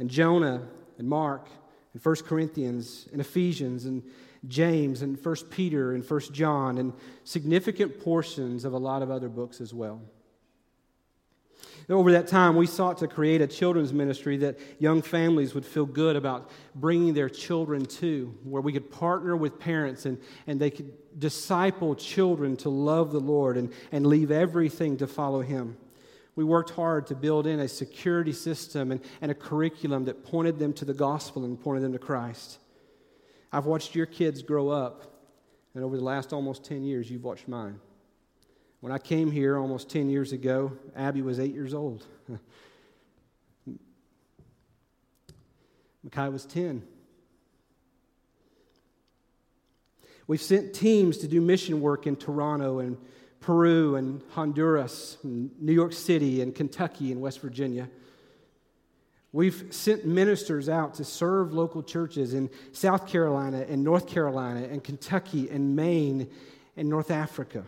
and 0.00 0.10
Jonah 0.10 0.66
and 0.98 1.08
Mark 1.08 1.46
and 1.92 2.04
1 2.04 2.16
Corinthians 2.26 3.08
and 3.12 3.20
Ephesians 3.20 3.84
and 3.84 4.02
James 4.48 5.02
and 5.02 5.22
1 5.22 5.36
Peter 5.50 5.92
and 5.92 6.08
1 6.08 6.20
John 6.32 6.78
and 6.78 6.92
significant 7.24 8.00
portions 8.00 8.64
of 8.64 8.72
a 8.72 8.78
lot 8.78 9.02
of 9.02 9.10
other 9.10 9.28
books 9.28 9.60
as 9.60 9.74
well. 9.74 10.00
Over 11.88 12.12
that 12.12 12.28
time, 12.28 12.54
we 12.54 12.66
sought 12.66 12.98
to 12.98 13.08
create 13.08 13.40
a 13.40 13.48
children's 13.48 13.92
ministry 13.92 14.36
that 14.38 14.58
young 14.78 15.02
families 15.02 15.54
would 15.54 15.66
feel 15.66 15.86
good 15.86 16.14
about 16.14 16.48
bringing 16.74 17.14
their 17.14 17.28
children 17.28 17.84
to, 17.84 18.32
where 18.44 18.62
we 18.62 18.72
could 18.72 18.90
partner 18.92 19.36
with 19.36 19.58
parents 19.58 20.06
and, 20.06 20.18
and 20.46 20.60
they 20.60 20.70
could 20.70 20.92
disciple 21.18 21.96
children 21.96 22.56
to 22.58 22.70
love 22.70 23.10
the 23.10 23.18
Lord 23.18 23.56
and, 23.56 23.72
and 23.90 24.06
leave 24.06 24.30
everything 24.30 24.98
to 24.98 25.08
follow 25.08 25.40
Him. 25.40 25.76
We 26.36 26.44
worked 26.44 26.70
hard 26.70 27.06
to 27.08 27.14
build 27.14 27.46
in 27.46 27.60
a 27.60 27.68
security 27.68 28.32
system 28.32 28.92
and, 28.92 29.00
and 29.20 29.30
a 29.30 29.34
curriculum 29.34 30.04
that 30.06 30.24
pointed 30.24 30.58
them 30.58 30.72
to 30.74 30.84
the 30.84 30.94
gospel 30.94 31.44
and 31.44 31.60
pointed 31.60 31.82
them 31.82 31.92
to 31.92 31.98
Christ. 31.98 32.58
I've 33.52 33.66
watched 33.66 33.94
your 33.94 34.06
kids 34.06 34.42
grow 34.42 34.68
up, 34.68 35.26
and 35.74 35.82
over 35.82 35.96
the 35.96 36.04
last 36.04 36.32
almost 36.32 36.64
10 36.64 36.84
years, 36.84 37.10
you've 37.10 37.24
watched 37.24 37.48
mine. 37.48 37.80
When 38.80 38.92
I 38.92 38.98
came 38.98 39.30
here 39.30 39.58
almost 39.58 39.90
10 39.90 40.08
years 40.08 40.32
ago, 40.32 40.72
Abby 40.96 41.20
was 41.20 41.38
eight 41.38 41.52
years 41.52 41.74
old. 41.74 42.06
Makai 46.08 46.32
was 46.32 46.46
10. 46.46 46.82
We've 50.26 50.40
sent 50.40 50.72
teams 50.72 51.18
to 51.18 51.28
do 51.28 51.40
mission 51.40 51.80
work 51.80 52.06
in 52.06 52.16
Toronto 52.16 52.78
and 52.78 52.96
Peru 53.40 53.96
and 53.96 54.22
Honduras, 54.30 55.16
and 55.22 55.50
New 55.60 55.72
York 55.72 55.92
City 55.92 56.42
and 56.42 56.54
Kentucky 56.54 57.10
and 57.10 57.20
West 57.20 57.40
Virginia. 57.40 57.88
We've 59.32 59.66
sent 59.70 60.04
ministers 60.04 60.68
out 60.68 60.94
to 60.94 61.04
serve 61.04 61.52
local 61.52 61.82
churches 61.82 62.34
in 62.34 62.50
South 62.72 63.06
Carolina 63.06 63.64
and 63.68 63.84
North 63.84 64.08
Carolina 64.08 64.66
and 64.70 64.82
Kentucky 64.82 65.48
and 65.48 65.76
Maine 65.76 66.28
and 66.76 66.88
North 66.88 67.10
Africa. 67.10 67.64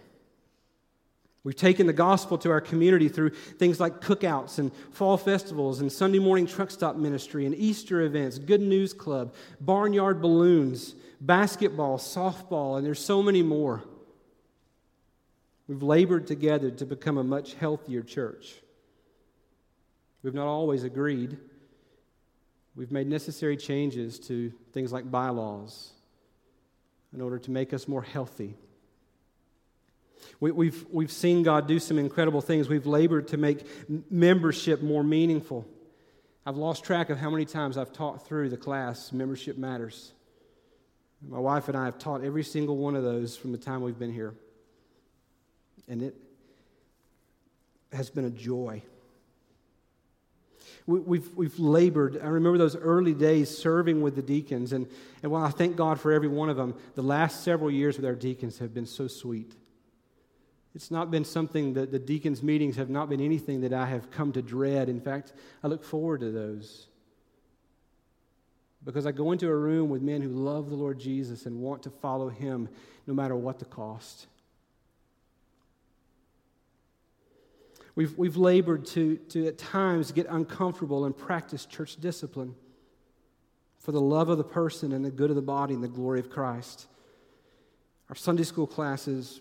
We've 1.44 1.56
taken 1.56 1.86
the 1.86 1.92
gospel 1.92 2.38
to 2.38 2.50
our 2.50 2.60
community 2.60 3.08
through 3.08 3.30
things 3.30 3.80
like 3.80 4.00
cookouts 4.00 4.58
and 4.58 4.72
fall 4.92 5.16
festivals 5.16 5.80
and 5.80 5.90
Sunday 5.90 6.20
morning 6.20 6.46
truck 6.46 6.70
stop 6.70 6.96
ministry 6.96 7.46
and 7.46 7.54
Easter 7.54 8.02
events, 8.02 8.38
Good 8.38 8.60
News 8.60 8.92
Club, 8.92 9.34
barnyard 9.60 10.20
balloons, 10.20 10.94
basketball, 11.20 11.98
softball, 11.98 12.76
and 12.76 12.86
there's 12.86 13.04
so 13.04 13.22
many 13.22 13.42
more. 13.42 13.82
We've 15.72 15.82
labored 15.82 16.26
together 16.26 16.70
to 16.70 16.84
become 16.84 17.16
a 17.16 17.24
much 17.24 17.54
healthier 17.54 18.02
church. 18.02 18.56
We've 20.22 20.34
not 20.34 20.46
always 20.46 20.84
agreed. 20.84 21.38
We've 22.76 22.92
made 22.92 23.06
necessary 23.06 23.56
changes 23.56 24.18
to 24.26 24.52
things 24.74 24.92
like 24.92 25.10
bylaws 25.10 25.92
in 27.14 27.22
order 27.22 27.38
to 27.38 27.50
make 27.50 27.72
us 27.72 27.88
more 27.88 28.02
healthy. 28.02 28.54
We, 30.40 30.50
have 30.50 30.56
we've, 30.58 30.86
we've 30.92 31.10
seen 31.10 31.42
God 31.42 31.66
do 31.66 31.78
some 31.78 31.98
incredible 31.98 32.42
things. 32.42 32.68
We've 32.68 32.84
labored 32.84 33.28
to 33.28 33.38
make 33.38 33.64
membership 34.10 34.82
more 34.82 35.02
meaningful. 35.02 35.66
I've 36.44 36.58
lost 36.58 36.84
track 36.84 37.08
of 37.08 37.16
how 37.16 37.30
many 37.30 37.46
times 37.46 37.78
I've 37.78 37.94
taught 37.94 38.26
through 38.26 38.50
the 38.50 38.58
class 38.58 39.10
Membership 39.10 39.56
Matters. 39.56 40.12
My 41.26 41.38
wife 41.38 41.68
and 41.68 41.78
I 41.78 41.86
have 41.86 41.98
taught 41.98 42.22
every 42.22 42.44
single 42.44 42.76
one 42.76 42.94
of 42.94 43.04
those 43.04 43.38
from 43.38 43.52
the 43.52 43.58
time 43.58 43.80
we've 43.80 43.98
been 43.98 44.12
here 44.12 44.34
and 45.88 46.02
it 46.02 46.16
has 47.92 48.10
been 48.10 48.24
a 48.24 48.30
joy. 48.30 48.82
We, 50.86 51.00
we've, 51.00 51.36
we've 51.36 51.58
labored. 51.58 52.20
I 52.22 52.26
remember 52.26 52.58
those 52.58 52.76
early 52.76 53.14
days 53.14 53.56
serving 53.56 54.02
with 54.02 54.16
the 54.16 54.22
deacons, 54.22 54.72
and, 54.72 54.88
and 55.22 55.30
while 55.30 55.44
I 55.44 55.50
thank 55.50 55.76
God 55.76 56.00
for 56.00 56.12
every 56.12 56.28
one 56.28 56.48
of 56.48 56.56
them, 56.56 56.74
the 56.94 57.02
last 57.02 57.44
several 57.44 57.70
years 57.70 57.96
with 57.96 58.06
our 58.06 58.14
deacons 58.14 58.58
have 58.58 58.74
been 58.74 58.86
so 58.86 59.06
sweet. 59.06 59.54
It's 60.74 60.90
not 60.90 61.10
been 61.10 61.24
something 61.24 61.74
that 61.74 61.92
the 61.92 61.98
deacons' 61.98 62.42
meetings 62.42 62.76
have 62.76 62.88
not 62.88 63.10
been 63.10 63.20
anything 63.20 63.60
that 63.60 63.74
I 63.74 63.86
have 63.86 64.10
come 64.10 64.32
to 64.32 64.42
dread. 64.42 64.88
In 64.88 65.00
fact, 65.00 65.34
I 65.62 65.68
look 65.68 65.84
forward 65.84 66.20
to 66.20 66.30
those. 66.30 66.86
Because 68.84 69.06
I 69.06 69.12
go 69.12 69.32
into 69.32 69.48
a 69.48 69.54
room 69.54 69.90
with 69.90 70.02
men 70.02 70.22
who 70.22 70.30
love 70.30 70.70
the 70.70 70.74
Lord 70.74 70.98
Jesus 70.98 71.46
and 71.46 71.60
want 71.60 71.82
to 71.84 71.90
follow 71.90 72.28
him 72.28 72.68
no 73.06 73.14
matter 73.14 73.36
what 73.36 73.58
the 73.58 73.64
cost. 73.66 74.26
We've, 77.94 78.16
we've 78.16 78.36
labored 78.36 78.86
to, 78.86 79.16
to, 79.16 79.46
at 79.46 79.58
times, 79.58 80.12
get 80.12 80.26
uncomfortable 80.28 81.04
and 81.04 81.16
practice 81.16 81.66
church 81.66 81.96
discipline 82.00 82.54
for 83.78 83.92
the 83.92 84.00
love 84.00 84.28
of 84.28 84.38
the 84.38 84.44
person 84.44 84.92
and 84.92 85.04
the 85.04 85.10
good 85.10 85.30
of 85.30 85.36
the 85.36 85.42
body 85.42 85.74
and 85.74 85.82
the 85.82 85.88
glory 85.88 86.20
of 86.20 86.30
Christ. 86.30 86.86
Our 88.08 88.14
Sunday 88.14 88.44
school 88.44 88.66
classes, 88.66 89.40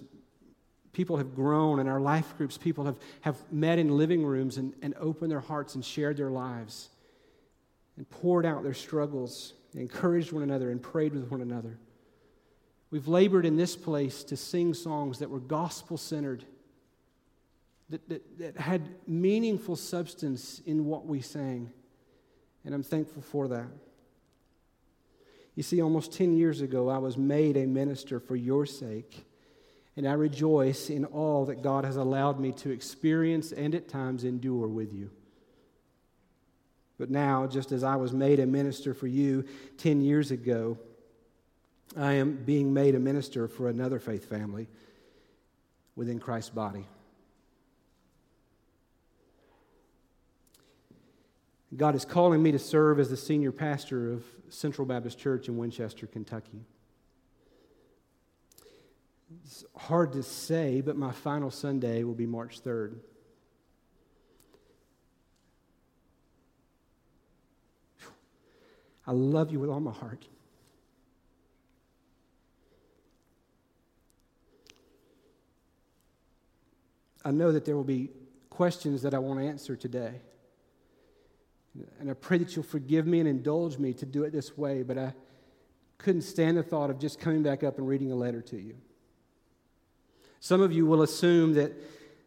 people 0.91 1.17
have 1.17 1.33
grown, 1.33 1.79
and 1.79 1.87
our 1.87 2.01
life 2.01 2.37
groups, 2.37 2.57
people 2.57 2.85
have, 2.85 2.97
have 3.21 3.37
met 3.51 3.79
in 3.79 3.97
living 3.97 4.25
rooms 4.25 4.57
and, 4.57 4.73
and 4.81 4.95
opened 4.99 5.31
their 5.31 5.39
hearts 5.39 5.75
and 5.75 5.85
shared 5.85 6.17
their 6.17 6.31
lives 6.31 6.89
and 7.95 8.09
poured 8.09 8.45
out 8.45 8.63
their 8.63 8.73
struggles, 8.73 9.53
encouraged 9.75 10.31
one 10.31 10.43
another, 10.43 10.71
and 10.71 10.81
prayed 10.81 11.13
with 11.13 11.29
one 11.29 11.41
another. 11.41 11.77
We've 12.89 13.07
labored 13.07 13.45
in 13.45 13.55
this 13.55 13.75
place 13.75 14.23
to 14.25 14.35
sing 14.35 14.73
songs 14.73 15.19
that 15.19 15.29
were 15.29 15.39
gospel 15.39 15.97
centered 15.97 16.43
that, 17.91 18.09
that, 18.09 18.39
that 18.39 18.57
had 18.57 18.89
meaningful 19.07 19.75
substance 19.75 20.61
in 20.65 20.85
what 20.85 21.05
we 21.05 21.21
sang. 21.21 21.71
And 22.65 22.73
I'm 22.73 22.83
thankful 22.83 23.21
for 23.21 23.49
that. 23.49 23.67
You 25.55 25.63
see, 25.63 25.81
almost 25.81 26.13
10 26.13 26.37
years 26.37 26.61
ago, 26.61 26.89
I 26.89 26.97
was 26.97 27.17
made 27.17 27.57
a 27.57 27.67
minister 27.67 28.19
for 28.19 28.35
your 28.35 28.65
sake. 28.65 29.25
And 29.97 30.07
I 30.07 30.13
rejoice 30.13 30.89
in 30.89 31.03
all 31.05 31.45
that 31.45 31.61
God 31.61 31.83
has 31.83 31.97
allowed 31.97 32.39
me 32.39 32.53
to 32.53 32.71
experience 32.71 33.51
and 33.51 33.75
at 33.75 33.89
times 33.89 34.23
endure 34.23 34.67
with 34.67 34.93
you. 34.93 35.11
But 36.97 37.09
now, 37.09 37.45
just 37.45 37.73
as 37.73 37.83
I 37.83 37.97
was 37.97 38.13
made 38.13 38.39
a 38.39 38.45
minister 38.45 38.93
for 38.93 39.07
you 39.07 39.43
10 39.77 40.01
years 40.01 40.31
ago, 40.31 40.77
I 41.97 42.13
am 42.13 42.37
being 42.37 42.73
made 42.73 42.95
a 42.95 42.99
minister 42.99 43.49
for 43.49 43.67
another 43.67 43.99
faith 43.99 44.29
family 44.29 44.69
within 45.97 46.19
Christ's 46.19 46.51
body. 46.51 46.85
God 51.75 51.95
is 51.95 52.03
calling 52.03 52.43
me 52.43 52.51
to 52.51 52.59
serve 52.59 52.99
as 52.99 53.09
the 53.09 53.17
senior 53.17 53.51
pastor 53.51 54.11
of 54.11 54.25
Central 54.49 54.85
Baptist 54.85 55.17
Church 55.17 55.47
in 55.47 55.57
Winchester, 55.57 56.05
Kentucky. 56.05 56.65
It's 59.45 59.63
hard 59.77 60.11
to 60.13 60.23
say, 60.23 60.81
but 60.81 60.97
my 60.97 61.13
final 61.13 61.49
Sunday 61.49 62.03
will 62.03 62.13
be 62.13 62.25
March 62.25 62.61
3rd. 62.61 62.97
I 69.07 69.13
love 69.13 69.51
you 69.51 69.59
with 69.59 69.69
all 69.69 69.79
my 69.79 69.91
heart. 69.91 70.27
I 77.23 77.31
know 77.31 77.51
that 77.51 77.65
there 77.65 77.75
will 77.75 77.83
be 77.83 78.09
questions 78.49 79.03
that 79.03 79.13
I 79.13 79.19
want 79.19 79.39
to 79.39 79.45
answer 79.45 79.75
today. 79.75 80.21
And 81.99 82.09
I 82.09 82.13
pray 82.13 82.37
that 82.37 82.55
you'll 82.55 82.63
forgive 82.63 83.07
me 83.07 83.19
and 83.19 83.27
indulge 83.27 83.77
me 83.77 83.93
to 83.93 84.05
do 84.05 84.23
it 84.23 84.31
this 84.31 84.57
way, 84.57 84.83
but 84.83 84.97
I 84.97 85.13
couldn't 85.97 86.23
stand 86.23 86.57
the 86.57 86.63
thought 86.63 86.89
of 86.89 86.99
just 86.99 87.19
coming 87.19 87.43
back 87.43 87.63
up 87.63 87.77
and 87.77 87.87
reading 87.87 88.11
a 88.11 88.15
letter 88.15 88.41
to 88.41 88.57
you. 88.57 88.75
Some 90.39 90.61
of 90.61 90.71
you 90.71 90.85
will 90.85 91.03
assume 91.03 91.53
that, 91.53 91.71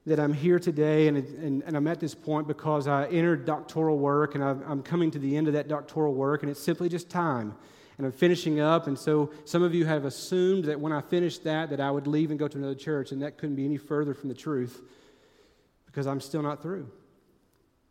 that 0.07 0.21
I'm 0.21 0.33
here 0.33 0.59
today 0.59 1.09
and, 1.09 1.19
and, 1.19 1.63
and 1.65 1.77
I'm 1.77 1.87
at 1.89 2.01
this 2.01 2.15
point 2.15 2.47
because 2.47 2.87
I 2.87 3.07
entered 3.07 3.45
doctoral 3.45 3.99
work 3.99 4.35
and 4.35 4.45
i 4.45 4.51
I'm 4.51 4.83
coming 4.83 5.11
to 5.11 5.19
the 5.19 5.37
end 5.37 5.49
of 5.49 5.55
that 5.55 5.69
doctoral 5.69 6.15
work, 6.15 6.43
and 6.43 6.51
it's 6.51 6.63
simply 6.63 6.89
just 6.89 7.11
time. 7.11 7.55
And 7.97 8.07
I'm 8.07 8.13
finishing 8.13 8.59
up, 8.59 8.89
and 8.89 8.99
so 8.99 9.31
some 9.45 9.63
of 9.63 9.73
you 9.73 9.85
have 9.85 10.05
assumed 10.05 10.65
that 10.65 10.81
when 10.81 10.93
I 10.93 11.01
finished 11.01 11.45
that, 11.45 11.71
that 11.71 11.81
I 11.81 11.93
would 11.93 12.09
leave 12.09 12.31
and 12.31 12.39
go 12.39 12.49
to 12.49 12.59
another 12.59 12.75
church, 12.75 13.13
and 13.13 13.23
that 13.23 13.39
couldn't 13.39 13.55
be 13.55 13.65
any 13.65 13.77
further 13.77 14.15
from 14.15 14.29
the 14.29 14.35
truth 14.35 14.83
because 15.87 16.09
I'm 16.09 16.21
still 16.21 16.43
not 16.43 16.61
through. 16.61 16.91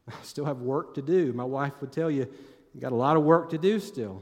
I 0.07 0.13
still 0.23 0.45
have 0.45 0.59
work 0.61 0.95
to 0.95 1.01
do. 1.01 1.33
My 1.33 1.43
wife 1.43 1.73
would 1.81 1.91
tell 1.91 2.11
you, 2.11 2.27
you 2.73 2.81
got 2.81 2.91
a 2.91 2.95
lot 2.95 3.17
of 3.17 3.23
work 3.23 3.49
to 3.51 3.57
do 3.57 3.79
still. 3.79 4.21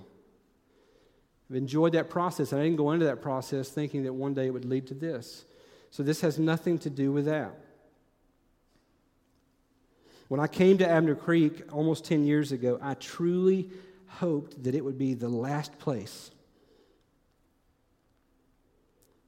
I've 1.50 1.56
enjoyed 1.56 1.94
that 1.94 2.10
process, 2.10 2.52
and 2.52 2.62
I 2.62 2.64
didn't 2.64 2.78
go 2.78 2.92
into 2.92 3.06
that 3.06 3.22
process 3.22 3.70
thinking 3.70 4.04
that 4.04 4.14
one 4.14 4.34
day 4.34 4.48
it 4.48 4.52
would 4.52 4.66
lead 4.66 4.88
to 4.88 4.94
this. 4.94 5.46
So 5.90 6.04
this 6.04 6.22
has 6.22 6.40
nothing 6.40 6.80
to 6.80 6.90
do 6.90 7.12
with 7.12 7.26
that. 7.26 7.54
When 10.30 10.40
I 10.40 10.48
came 10.48 10.78
to 10.78 10.90
Abner 10.90 11.16
Creek 11.16 11.64
almost 11.74 12.06
10 12.06 12.26
years 12.26 12.54
ago, 12.54 12.80
I 12.82 12.94
truly 12.94 13.70
hoped 14.08 14.64
that 14.64 14.76
it 14.76 14.86
would 14.86 14.98
be 14.98 15.14
the 15.14 15.28
last 15.28 15.78
place 15.78 16.32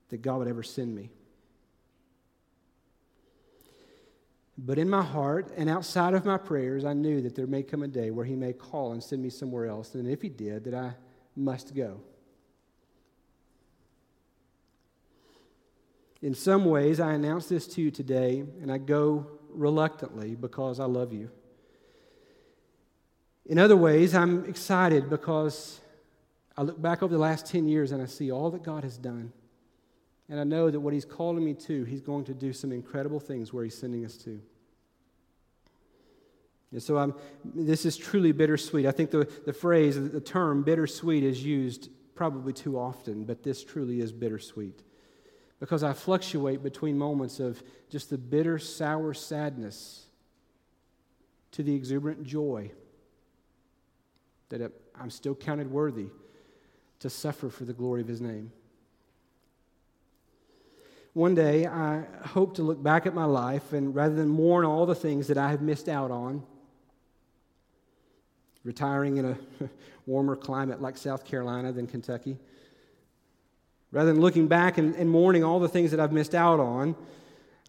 that 0.10 0.22
God 0.22 0.38
would 0.38 0.48
ever 0.48 0.64
send 0.64 0.96
me. 0.96 1.10
But 4.58 4.78
in 4.78 4.90
my 4.90 5.02
heart 5.02 5.52
and 5.58 5.70
outside 5.70 6.14
of 6.14 6.26
my 6.26 6.38
prayers, 6.38 6.86
I 6.86 6.94
knew 6.94 7.22
that 7.22 7.36
there 7.36 7.48
may 7.48 7.64
come 7.64 7.84
a 7.84 7.88
day 7.88 8.12
where 8.12 8.26
He 8.26 8.36
may 8.36 8.54
call 8.54 8.92
and 8.92 9.04
send 9.04 9.22
me 9.22 9.30
somewhere 9.30 9.66
else. 9.66 9.96
And 9.96 10.08
if 10.08 10.22
He 10.22 10.30
did, 10.30 10.66
that 10.66 10.74
I 10.76 10.94
must 11.36 11.74
go. 11.74 12.00
In 16.22 16.34
some 16.34 16.66
ways, 16.66 17.00
I 17.00 17.14
announce 17.14 17.48
this 17.48 17.68
to 17.68 17.82
you 17.82 17.92
today, 17.92 18.46
and 18.62 18.72
I 18.72 18.78
go 18.78 19.28
reluctantly 19.50 20.36
because 20.36 20.80
I 20.80 20.86
love 20.86 21.12
you. 21.12 21.30
In 23.46 23.60
other 23.60 23.76
ways, 23.76 24.16
I'm 24.16 24.46
excited 24.46 25.10
because 25.10 25.82
I 26.56 26.62
look 26.62 26.82
back 26.82 27.04
over 27.04 27.14
the 27.14 27.20
last 27.20 27.46
10 27.48 27.68
years 27.68 27.92
and 27.92 28.02
I 28.02 28.06
see 28.06 28.32
all 28.32 28.50
that 28.52 28.64
God 28.64 28.84
has 28.84 28.98
done. 28.98 29.34
And 30.34 30.40
I 30.40 30.46
know 30.46 30.72
that 30.72 30.80
what 30.80 30.96
He's 30.96 31.06
calling 31.06 31.46
me 31.46 31.54
to, 31.54 31.84
He's 31.84 32.02
going 32.02 32.26
to 32.26 32.34
do 32.34 32.54
some 32.54 32.72
incredible 32.72 33.20
things 33.20 33.54
where 33.54 33.64
He's 33.64 33.78
sending 33.78 34.04
us 34.04 34.18
to. 34.18 34.42
And 36.72 36.82
so 36.82 36.98
I'm, 36.98 37.14
this 37.46 37.86
is 37.86 37.96
truly 37.96 38.32
bittersweet. 38.32 38.88
I 38.88 38.92
think 38.92 39.12
the, 39.12 39.32
the 39.46 39.54
phrase, 39.54 39.94
the 40.10 40.20
term 40.20 40.64
bittersweet 40.64 41.24
is 41.24 41.46
used 41.46 41.92
probably 42.16 42.52
too 42.52 42.80
often, 42.80 43.26
but 43.26 43.44
this 43.44 43.64
truly 43.64 44.00
is 44.02 44.12
bittersweet. 44.12 44.82
Because 45.60 45.84
I 45.84 45.94
fluctuate 45.94 46.64
between 46.64 46.98
moments 46.98 47.40
of 47.40 47.62
just 47.92 48.10
the 48.10 48.18
bitter, 48.18 48.58
sour 48.58 49.14
sadness 49.14 50.08
to 51.52 51.62
the 51.62 51.76
exuberant 51.76 52.24
joy 52.24 52.72
that 54.50 54.72
I'm 55.00 55.12
still 55.12 55.36
counted 55.36 55.70
worthy 55.70 56.08
to 57.02 57.10
suffer 57.12 57.50
for 57.50 57.66
the 57.66 57.74
glory 57.74 58.02
of 58.02 58.08
His 58.08 58.20
name. 58.20 58.52
One 61.14 61.36
day, 61.36 61.68
I 61.68 62.06
hope 62.26 62.56
to 62.56 62.64
look 62.64 62.82
back 62.82 63.06
at 63.06 63.14
my 63.14 63.26
life 63.26 63.72
and 63.72 63.94
rather 63.94 64.16
than 64.16 64.28
mourn 64.28 64.66
all 64.66 64.88
the 64.88 64.96
things 64.96 65.28
that 65.28 65.38
I 65.38 65.52
have 65.52 65.62
missed 65.62 65.88
out 65.88 66.10
on, 66.10 66.42
retiring 68.64 69.18
in 69.18 69.26
a 69.26 69.38
warmer 70.08 70.36
climate 70.36 70.82
like 70.82 70.98
South 70.98 71.24
Carolina 71.24 71.72
than 71.72 71.86
Kentucky, 71.86 72.40
rather 73.92 74.12
than 74.12 74.22
looking 74.22 74.48
back 74.48 74.80
and, 74.80 74.96
and 74.96 75.08
mourning 75.08 75.44
all 75.44 75.60
the 75.60 75.70
things 75.70 75.92
that 75.92 76.00
I've 76.00 76.12
missed 76.12 76.34
out 76.34 76.60
on, 76.60 76.96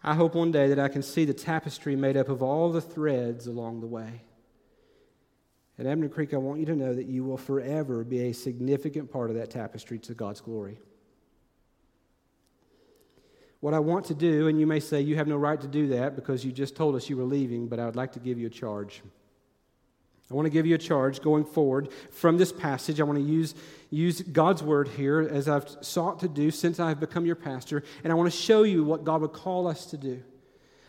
I 0.03 0.15
hope 0.15 0.33
one 0.33 0.51
day 0.51 0.69
that 0.69 0.79
I 0.79 0.87
can 0.87 1.03
see 1.03 1.23
the 1.23 1.33
tapestry 1.33 1.95
made 1.95 2.17
up 2.17 2.29
of 2.29 2.41
all 2.41 2.71
the 2.71 2.81
threads 2.81 3.45
along 3.45 3.81
the 3.81 3.87
way. 3.87 4.23
At 5.77 5.85
Abner 5.85 6.09
Creek, 6.09 6.33
I 6.33 6.37
want 6.37 6.61
you 6.61 6.65
to 6.65 6.75
know 6.75 6.95
that 6.95 7.05
you 7.05 7.23
will 7.23 7.37
forever 7.37 8.03
be 8.03 8.21
a 8.21 8.33
significant 8.33 9.11
part 9.11 9.29
of 9.29 9.35
that 9.35 9.51
tapestry 9.51 9.99
to 9.99 10.15
God's 10.15 10.41
glory. 10.41 10.79
What 13.61 13.73
I 13.73 13.79
want 13.79 14.05
to 14.05 14.13
do, 14.13 14.47
and 14.47 14.59
you 14.59 14.67
may 14.67 14.79
say 14.79 15.01
you 15.01 15.15
have 15.15 15.27
no 15.27 15.37
right 15.37 15.59
to 15.59 15.67
do 15.67 15.87
that 15.89 16.15
because 16.15 16.45
you 16.45 16.51
just 16.51 16.75
told 16.75 16.95
us 16.95 17.09
you 17.09 17.17
were 17.17 17.23
leaving, 17.23 17.67
but 17.67 17.79
I 17.79 17.85
would 17.85 17.95
like 17.95 18.11
to 18.13 18.19
give 18.19 18.37
you 18.37 18.47
a 18.47 18.49
charge. 18.51 19.01
I 20.29 20.33
want 20.33 20.47
to 20.47 20.49
give 20.49 20.65
you 20.65 20.73
a 20.73 20.79
charge 20.79 21.21
going 21.21 21.45
forward 21.45 21.89
from 22.11 22.37
this 22.37 22.51
passage. 22.51 22.99
I 22.99 23.03
want 23.03 23.19
to 23.19 23.23
use, 23.23 23.53
use 23.91 24.21
God's 24.21 24.63
word 24.63 24.87
here 24.87 25.21
as 25.21 25.47
I've 25.47 25.69
sought 25.81 26.19
to 26.21 26.27
do 26.27 26.49
since 26.49 26.79
I've 26.79 26.99
become 26.99 27.25
your 27.25 27.35
pastor, 27.35 27.83
and 28.03 28.11
I 28.11 28.15
want 28.15 28.31
to 28.31 28.37
show 28.37 28.63
you 28.63 28.83
what 28.83 29.03
God 29.03 29.21
would 29.21 29.33
call 29.33 29.67
us 29.67 29.85
to 29.87 29.97
do. 29.97 30.21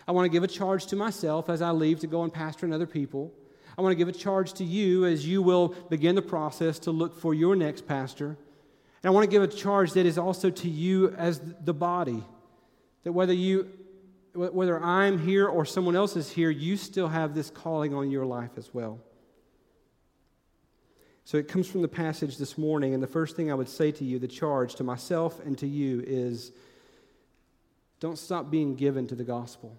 I 0.08 0.12
want 0.12 0.24
to 0.24 0.30
give 0.30 0.42
a 0.42 0.48
charge 0.48 0.86
to 0.86 0.96
myself 0.96 1.50
as 1.50 1.60
I 1.60 1.70
leave 1.70 2.00
to 2.00 2.06
go 2.06 2.22
and 2.22 2.32
pastor 2.32 2.64
in 2.64 2.72
other 2.72 2.86
people. 2.86 3.32
I 3.76 3.82
want 3.82 3.92
to 3.92 3.96
give 3.96 4.08
a 4.08 4.12
charge 4.12 4.54
to 4.54 4.64
you 4.64 5.04
as 5.04 5.26
you 5.26 5.42
will 5.42 5.68
begin 5.90 6.14
the 6.14 6.22
process 6.22 6.78
to 6.80 6.90
look 6.90 7.20
for 7.20 7.34
your 7.34 7.56
next 7.56 7.86
pastor. 7.86 8.28
And 8.28 8.36
I 9.04 9.10
want 9.10 9.24
to 9.24 9.30
give 9.30 9.42
a 9.42 9.48
charge 9.48 9.92
that 9.92 10.06
is 10.06 10.16
also 10.16 10.48
to 10.48 10.68
you 10.68 11.10
as 11.10 11.40
the 11.62 11.74
body. 11.74 12.24
That 13.06 13.12
whether 13.12 13.32
you 13.32 13.68
whether 14.34 14.82
I'm 14.82 15.20
here 15.20 15.46
or 15.46 15.64
someone 15.64 15.94
else 15.94 16.16
is 16.16 16.28
here, 16.28 16.50
you 16.50 16.76
still 16.76 17.06
have 17.06 17.36
this 17.36 17.50
calling 17.50 17.94
on 17.94 18.10
your 18.10 18.26
life 18.26 18.50
as 18.56 18.74
well. 18.74 18.98
So 21.24 21.38
it 21.38 21.46
comes 21.46 21.68
from 21.68 21.82
the 21.82 21.88
passage 21.88 22.36
this 22.36 22.58
morning, 22.58 22.94
and 22.94 23.00
the 23.00 23.06
first 23.06 23.36
thing 23.36 23.48
I 23.48 23.54
would 23.54 23.68
say 23.68 23.92
to 23.92 24.04
you, 24.04 24.18
the 24.18 24.26
charge 24.26 24.74
to 24.74 24.82
myself 24.82 25.38
and 25.46 25.56
to 25.58 25.68
you, 25.68 26.02
is 26.04 26.50
don't 28.00 28.18
stop 28.18 28.50
being 28.50 28.74
given 28.74 29.06
to 29.06 29.14
the 29.14 29.22
gospel. 29.22 29.76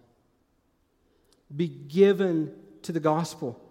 Be 1.54 1.68
given 1.68 2.54
to 2.84 2.94
the 2.94 3.02
gospel. 3.02 3.62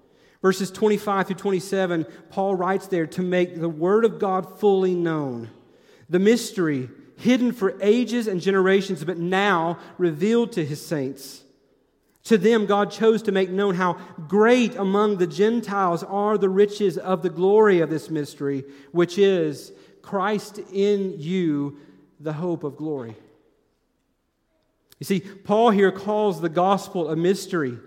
Verses 0.43 0.71
25 0.71 1.29
through 1.29 1.37
27, 1.37 2.07
Paul 2.29 2.57
writes 2.57 2.89
there 2.89 3.07
to 3.07 3.23
make 3.23 3.59
the 3.59 3.71
Word 3.71 4.05
of 4.05 4.19
God 4.19 4.61
fully 4.61 4.95
known. 4.95 5.49
The 6.11 6.19
mystery 6.19 6.91
hidden 7.17 7.53
for 7.53 7.75
ages 7.81 8.27
and 8.27 8.41
generations, 8.41 9.05
but 9.05 9.19
now 9.19 9.79
revealed 9.99 10.53
to 10.53 10.65
his 10.65 10.85
saints. 10.85 11.43
To 12.25 12.37
them, 12.37 12.67
God 12.67 12.91
chose 12.91 13.23
to 13.23 13.33
make 13.33 13.51
known 13.51 13.77
how 13.77 13.95
great 14.27 14.75
among 14.75 15.19
the 15.19 15.29
Gentiles 15.29 16.03
are 16.03 16.37
the 16.37 16.49
riches 16.49 16.99
of 16.99 17.23
the 17.23 17.31
glory 17.31 17.81
of 17.81 17.89
this 17.89 18.11
mystery, 18.11 18.65
which 18.91 19.17
is 19.17 19.73
Christ 20.03 20.59
in 20.73 21.15
you, 21.19 21.79
the 22.19 22.33
hope 22.33 22.65
of 22.65 22.77
glory. 22.77 23.15
You 24.99 25.05
see, 25.05 25.21
Paul 25.21 25.71
here 25.71 25.93
calls 25.93 26.41
the 26.41 26.49
gospel 26.49 27.11
a 27.11 27.17
mystery. 27.17 27.79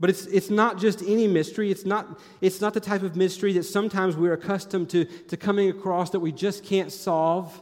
But 0.00 0.10
it's, 0.10 0.26
it's 0.26 0.50
not 0.50 0.78
just 0.78 1.02
any 1.02 1.28
mystery. 1.28 1.70
It's 1.70 1.84
not, 1.84 2.20
it's 2.40 2.60
not 2.60 2.74
the 2.74 2.80
type 2.80 3.02
of 3.02 3.14
mystery 3.14 3.52
that 3.52 3.64
sometimes 3.64 4.16
we're 4.16 4.32
accustomed 4.32 4.90
to, 4.90 5.04
to 5.04 5.36
coming 5.36 5.68
across 5.68 6.10
that 6.10 6.20
we 6.20 6.32
just 6.32 6.64
can't 6.64 6.90
solve. 6.90 7.60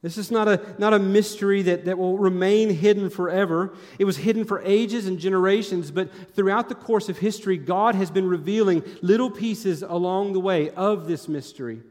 This 0.00 0.16
is 0.16 0.30
not 0.30 0.46
a, 0.46 0.76
not 0.78 0.94
a 0.94 0.98
mystery 0.98 1.62
that, 1.62 1.86
that 1.86 1.98
will 1.98 2.18
remain 2.18 2.70
hidden 2.70 3.10
forever. 3.10 3.74
It 3.98 4.04
was 4.04 4.18
hidden 4.18 4.44
for 4.44 4.62
ages 4.62 5.06
and 5.06 5.18
generations, 5.18 5.90
but 5.90 6.10
throughout 6.34 6.68
the 6.68 6.76
course 6.76 7.08
of 7.08 7.18
history, 7.18 7.56
God 7.56 7.96
has 7.96 8.10
been 8.10 8.28
revealing 8.28 8.84
little 9.02 9.30
pieces 9.30 9.82
along 9.82 10.34
the 10.34 10.40
way 10.40 10.70
of 10.70 11.08
this 11.08 11.26
mystery. 11.26 11.82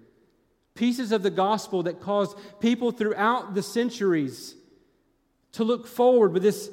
Pieces 0.74 1.12
of 1.12 1.22
the 1.22 1.30
gospel 1.30 1.84
that 1.84 2.00
caused 2.00 2.38
people 2.62 2.92
throughout 2.92 3.54
the 3.56 3.64
centuries 3.64 4.56
to 5.54 5.66
look 5.66 5.86
forward 5.86 6.32
with 6.32 6.44
this 6.44 6.70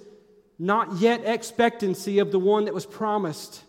not 0.59 0.99
yet 0.99 1.25
expectancy 1.25 2.21
of 2.21 2.31
the 2.31 2.39
one 2.39 2.67
that 2.67 2.75
was 2.75 2.87
promised, 2.87 3.65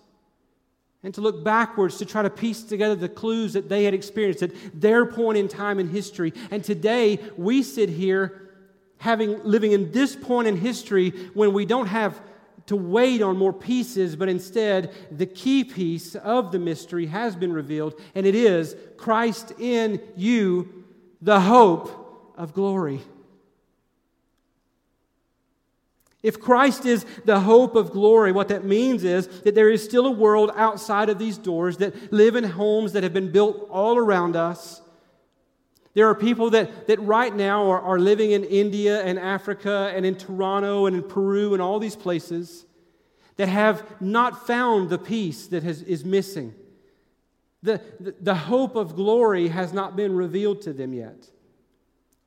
and 1.06 1.14
to 1.14 1.22
look 1.22 1.44
backwards 1.44 1.98
to 1.98 2.06
try 2.06 2.24
to 2.24 2.32
piece 2.32 2.64
together 2.64 2.96
the 2.96 3.08
clues 3.08 3.54
that 3.54 3.70
they 3.70 3.84
had 3.84 3.94
experienced 3.94 4.42
at 4.42 4.52
their 4.74 5.06
point 5.06 5.38
in 5.38 5.48
time 5.48 5.80
in 5.80 5.88
history. 5.88 6.34
And 6.50 6.64
today 6.64 7.20
we 7.38 7.62
sit 7.62 7.90
here 7.90 8.50
having 8.98 9.42
living 9.44 9.72
in 9.72 9.92
this 9.92 10.16
point 10.16 10.48
in 10.48 10.58
history 10.58 11.12
when 11.36 11.54
we 11.54 11.64
don't 11.64 11.86
have 11.86 12.20
to 12.66 12.76
wait 12.76 13.22
on 13.22 13.38
more 13.38 13.54
pieces, 13.54 14.16
but 14.16 14.28
instead 14.28 14.92
the 15.12 15.28
key 15.28 15.64
piece 15.64 16.16
of 16.16 16.52
the 16.52 16.58
mystery 16.58 17.06
has 17.06 17.36
been 17.36 17.54
revealed, 17.54 18.02
and 18.16 18.26
it 18.26 18.34
is 18.34 18.76
Christ 18.98 19.54
in 19.60 20.02
you, 20.16 20.86
the 21.22 21.40
hope 21.40 22.34
of 22.36 22.52
glory. 22.54 23.00
If 26.26 26.40
Christ 26.40 26.88
is 26.88 27.06
the 27.26 27.42
hope 27.42 27.76
of 27.76 27.92
glory, 27.92 28.32
what 28.32 28.48
that 28.48 28.66
means 28.66 29.04
is 29.04 29.28
that 29.44 29.54
there 29.54 29.70
is 29.70 29.84
still 29.84 30.08
a 30.08 30.12
world 30.12 30.50
outside 30.56 31.08
of 31.08 31.20
these 31.20 31.38
doors 31.38 31.78
that 31.78 32.12
live 32.12 32.36
in 32.36 32.44
homes 32.44 32.94
that 32.94 33.04
have 33.04 33.14
been 33.14 33.32
built 33.32 33.68
all 33.70 33.96
around 33.96 34.36
us. 34.36 34.82
There 35.94 36.10
are 36.10 36.16
people 36.16 36.50
that, 36.50 36.88
that 36.88 37.00
right 37.00 37.34
now 37.34 37.70
are, 37.70 37.80
are 37.80 38.00
living 38.00 38.32
in 38.32 38.44
India 38.44 39.04
and 39.04 39.20
Africa 39.20 39.94
and 39.96 40.04
in 40.04 40.16
Toronto 40.16 40.88
and 40.88 40.96
in 40.96 41.04
Peru 41.04 41.54
and 41.54 41.62
all 41.62 41.78
these 41.78 41.96
places 41.96 42.66
that 43.38 43.48
have 43.48 43.84
not 44.02 44.48
found 44.48 44.90
the 44.90 44.98
peace 44.98 45.46
that 45.50 45.62
has, 45.62 45.84
is 45.84 46.04
missing. 46.04 46.56
The, 47.62 47.80
the, 48.00 48.16
the 48.20 48.36
hope 48.36 48.76
of 48.76 48.96
glory 48.96 49.50
has 49.50 49.74
not 49.74 49.96
been 49.96 50.16
revealed 50.16 50.64
to 50.64 50.74
them 50.74 50.92
yet. 50.92 51.30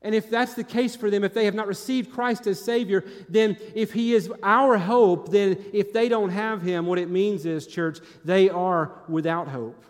And 0.01 0.15
if 0.15 0.29
that's 0.29 0.53
the 0.53 0.63
case 0.63 0.95
for 0.95 1.09
them, 1.09 1.23
if 1.23 1.33
they 1.33 1.45
have 1.45 1.55
not 1.55 1.67
received 1.67 2.13
Christ 2.13 2.47
as 2.47 2.61
Savior, 2.61 3.03
then 3.27 3.57
if 3.75 3.91
He 3.91 4.13
is 4.13 4.31
our 4.41 4.77
hope, 4.77 5.29
then 5.29 5.63
if 5.73 5.91
they 5.91 6.07
don't 6.07 6.29
have 6.29 6.61
Him, 6.61 6.85
what 6.85 6.99
it 6.99 7.09
means 7.09 7.45
is, 7.45 7.67
church, 7.67 7.99
they 8.23 8.49
are 8.49 8.93
without 9.09 9.49
hope. 9.49 9.83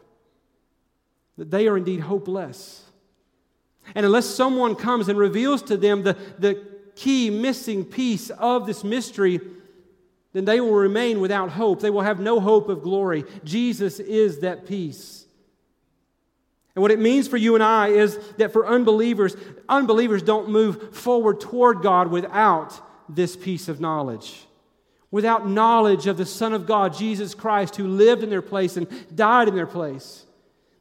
That 1.37 1.51
they 1.51 1.67
are 1.67 1.77
indeed 1.77 1.99
hopeless. 1.99 2.83
And 3.93 4.05
unless 4.05 4.25
someone 4.25 4.75
comes 4.75 5.09
and 5.09 5.17
reveals 5.17 5.61
to 5.63 5.77
them 5.77 6.03
the, 6.03 6.17
the 6.39 6.65
key 6.95 7.29
missing 7.29 7.85
piece 7.85 8.29
of 8.31 8.65
this 8.65 8.83
mystery, 8.83 9.39
then 10.33 10.45
they 10.45 10.59
will 10.59 10.73
remain 10.73 11.21
without 11.21 11.51
hope. 11.51 11.81
They 11.81 11.89
will 11.89 12.01
have 12.01 12.19
no 12.19 12.39
hope 12.39 12.67
of 12.69 12.81
glory. 12.81 13.25
Jesus 13.43 13.99
is 13.99 14.39
that 14.39 14.67
piece. 14.67 15.25
And 16.79 16.81
what 16.81 16.91
it 16.91 16.99
means 16.99 17.27
for 17.27 17.35
you 17.35 17.55
and 17.55 17.61
I 17.63 17.89
is 17.89 18.17
that 18.37 18.53
for 18.53 18.65
unbelievers, 18.65 19.35
unbelievers 19.67 20.23
don't 20.23 20.47
move 20.47 20.95
forward 20.95 21.41
toward 21.41 21.81
God 21.81 22.09
without 22.09 22.79
this 23.09 23.35
piece 23.35 23.67
of 23.67 23.81
knowledge. 23.81 24.45
Without 25.11 25.45
knowledge 25.45 26.07
of 26.07 26.15
the 26.15 26.25
Son 26.25 26.53
of 26.53 26.65
God, 26.65 26.93
Jesus 26.93 27.35
Christ, 27.35 27.75
who 27.75 27.85
lived 27.85 28.23
in 28.23 28.29
their 28.29 28.41
place 28.41 28.77
and 28.77 28.87
died 29.13 29.49
in 29.49 29.55
their 29.55 29.67
place. 29.67 30.25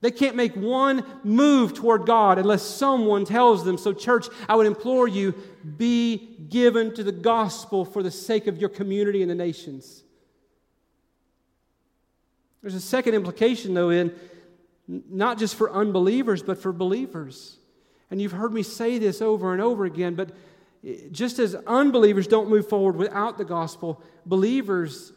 They 0.00 0.12
can't 0.12 0.36
make 0.36 0.54
one 0.54 1.04
move 1.24 1.74
toward 1.74 2.06
God 2.06 2.38
unless 2.38 2.62
someone 2.62 3.24
tells 3.24 3.64
them. 3.64 3.76
So, 3.76 3.92
church, 3.92 4.28
I 4.48 4.54
would 4.54 4.68
implore 4.68 5.08
you 5.08 5.34
be 5.78 6.36
given 6.48 6.94
to 6.94 7.02
the 7.02 7.10
gospel 7.10 7.84
for 7.84 8.04
the 8.04 8.12
sake 8.12 8.46
of 8.46 8.58
your 8.58 8.70
community 8.70 9.20
and 9.20 9.30
the 9.32 9.34
nations. 9.34 10.04
There's 12.62 12.76
a 12.76 12.80
second 12.80 13.14
implication, 13.14 13.74
though, 13.74 13.90
in 13.90 14.14
not 14.88 15.38
just 15.38 15.54
for 15.54 15.70
unbelievers, 15.70 16.42
but 16.42 16.58
for 16.58 16.72
believers. 16.72 17.58
And 18.10 18.20
you've 18.20 18.32
heard 18.32 18.52
me 18.52 18.62
say 18.62 18.98
this 18.98 19.20
over 19.20 19.52
and 19.52 19.60
over 19.60 19.84
again, 19.84 20.14
but 20.14 20.30
eh, 20.84 20.96
just 21.12 21.38
as 21.38 21.54
unbelievers 21.54 22.26
don't 22.26 22.48
move 22.48 22.68
forward 22.68 22.96
without 22.96 23.36
the 23.36 23.44
gospel, 23.44 24.02
believers 24.24 25.12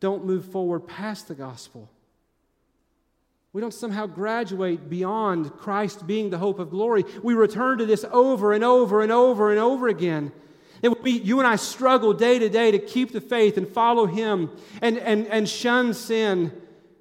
don't 0.00 0.24
move 0.24 0.44
forward 0.46 0.80
past 0.80 1.28
the 1.28 1.34
gospel. 1.34 1.88
We 3.52 3.60
don't 3.60 3.74
somehow 3.74 4.06
graduate 4.06 4.88
beyond 4.88 5.52
Christ 5.58 6.06
being 6.06 6.30
the 6.30 6.38
hope 6.38 6.58
of 6.58 6.70
glory. 6.70 7.04
We 7.22 7.34
return 7.34 7.78
to 7.78 7.86
this 7.86 8.04
over 8.10 8.52
and 8.52 8.64
over 8.64 9.02
and 9.02 9.12
over 9.12 9.50
and 9.50 9.60
over 9.60 9.88
again. 9.88 10.32
You 11.04 11.38
and 11.38 11.46
I 11.46 11.56
struggle 11.56 12.12
day 12.12 12.40
to 12.40 12.48
day 12.48 12.72
to 12.72 12.78
keep 12.78 13.12
the 13.12 13.20
faith 13.20 13.56
and 13.56 13.68
follow 13.68 14.06
Him 14.06 14.50
and, 14.80 14.98
and, 14.98 15.28
and 15.28 15.48
shun 15.48 15.94
sin 15.94 16.50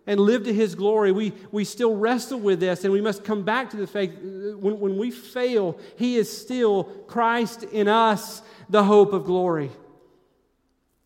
and 0.08 0.20
live 0.20 0.44
to 0.46 0.54
His 0.54 0.76
glory, 0.76 1.12
we, 1.12 1.34
we 1.52 1.64
still 1.64 1.96
wrestle 1.96 2.40
with 2.40 2.60
this, 2.60 2.84
and 2.84 2.92
we 2.94 3.02
must 3.02 3.24
come 3.24 3.44
back 3.44 3.70
to 3.72 3.78
the 3.78 3.88
fact 3.88 4.14
when, 4.22 4.80
when 4.80 4.98
we 4.98 5.12
fail, 5.12 5.80
He 5.98 6.18
is 6.18 6.36
still 6.36 6.86
Christ 7.08 7.64
in 7.64 7.88
us, 7.88 8.42
the 8.70 8.84
hope 8.84 9.14
of 9.14 9.26
glory. 9.26 9.72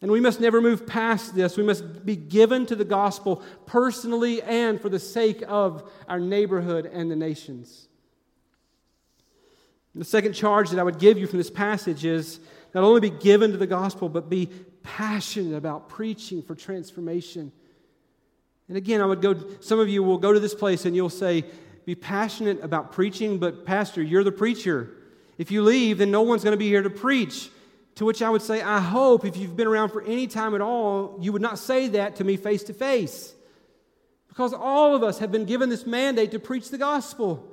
And 0.02 0.12
we 0.12 0.22
must 0.22 0.40
never 0.40 0.62
move 0.62 0.86
past 0.86 1.34
this. 1.34 1.58
We 1.58 1.64
must 1.64 2.06
be 2.06 2.16
given 2.16 2.66
to 2.68 2.76
the 2.76 2.86
gospel 2.86 3.42
personally 3.66 4.42
and 4.42 4.80
for 4.80 4.90
the 4.90 5.00
sake 5.00 5.44
of 5.48 5.90
our 6.08 6.20
neighborhood 6.20 6.86
and 6.86 7.10
the 7.10 7.16
nations. 7.16 7.88
The 9.96 10.06
second 10.06 10.34
charge 10.34 10.70
that 10.72 10.80
I 10.80 10.84
would 10.84 11.00
give 11.00 11.18
you 11.18 11.26
from 11.26 11.40
this 11.40 11.50
passage 11.50 12.04
is 12.04 12.40
not 12.74 12.84
only 12.84 13.00
be 13.00 13.10
given 13.10 13.52
to 13.52 13.58
the 13.58 13.66
gospel, 13.66 14.10
but 14.10 14.30
be 14.30 14.50
passionate 14.84 15.56
about 15.56 15.88
preaching 15.88 16.44
for 16.44 16.54
transformation. 16.54 17.54
And 18.68 18.78
again, 18.78 19.02
I 19.02 19.06
would 19.06 19.22
go, 19.22 19.36
some 19.60 19.80
of 19.80 19.90
you 19.90 20.04
will 20.04 20.18
go 20.18 20.34
to 20.34 20.40
this 20.40 20.56
place 20.56 20.86
and 20.86 20.96
you'll 20.96 21.10
say, 21.10 21.46
be 21.86 21.96
passionate 21.96 22.64
about 22.64 22.92
preaching, 22.92 23.38
but 23.38 23.66
Pastor, 23.66 24.02
you're 24.02 24.24
the 24.24 24.32
preacher. 24.32 24.90
If 25.38 25.52
you 25.52 25.62
leave, 25.62 26.00
then 26.00 26.12
no 26.12 26.24
one's 26.24 26.44
going 26.44 26.54
to 26.54 26.58
be 26.58 26.68
here 26.68 26.82
to 26.82 26.90
preach. 26.90 27.50
To 27.96 28.06
which 28.06 28.22
I 28.22 28.30
would 28.30 28.42
say, 28.42 28.62
I 28.62 28.80
hope 28.80 29.24
if 29.24 29.38
you've 29.38 29.56
been 29.56 29.68
around 29.68 29.90
for 29.90 30.02
any 30.02 30.28
time 30.28 30.54
at 30.54 30.62
all, 30.62 31.18
you 31.22 31.32
would 31.32 31.42
not 31.42 31.60
say 31.60 31.88
that 31.90 32.18
to 32.18 32.24
me 32.24 32.36
face 32.36 32.64
to 32.64 32.74
face. 32.74 33.34
Because 34.28 34.54
all 34.54 34.96
of 34.96 35.04
us 35.04 35.20
have 35.20 35.32
been 35.32 35.46
given 35.46 35.70
this 35.70 35.86
mandate 35.86 36.32
to 36.32 36.40
preach 36.40 36.70
the 36.70 36.78
gospel. 36.78 37.48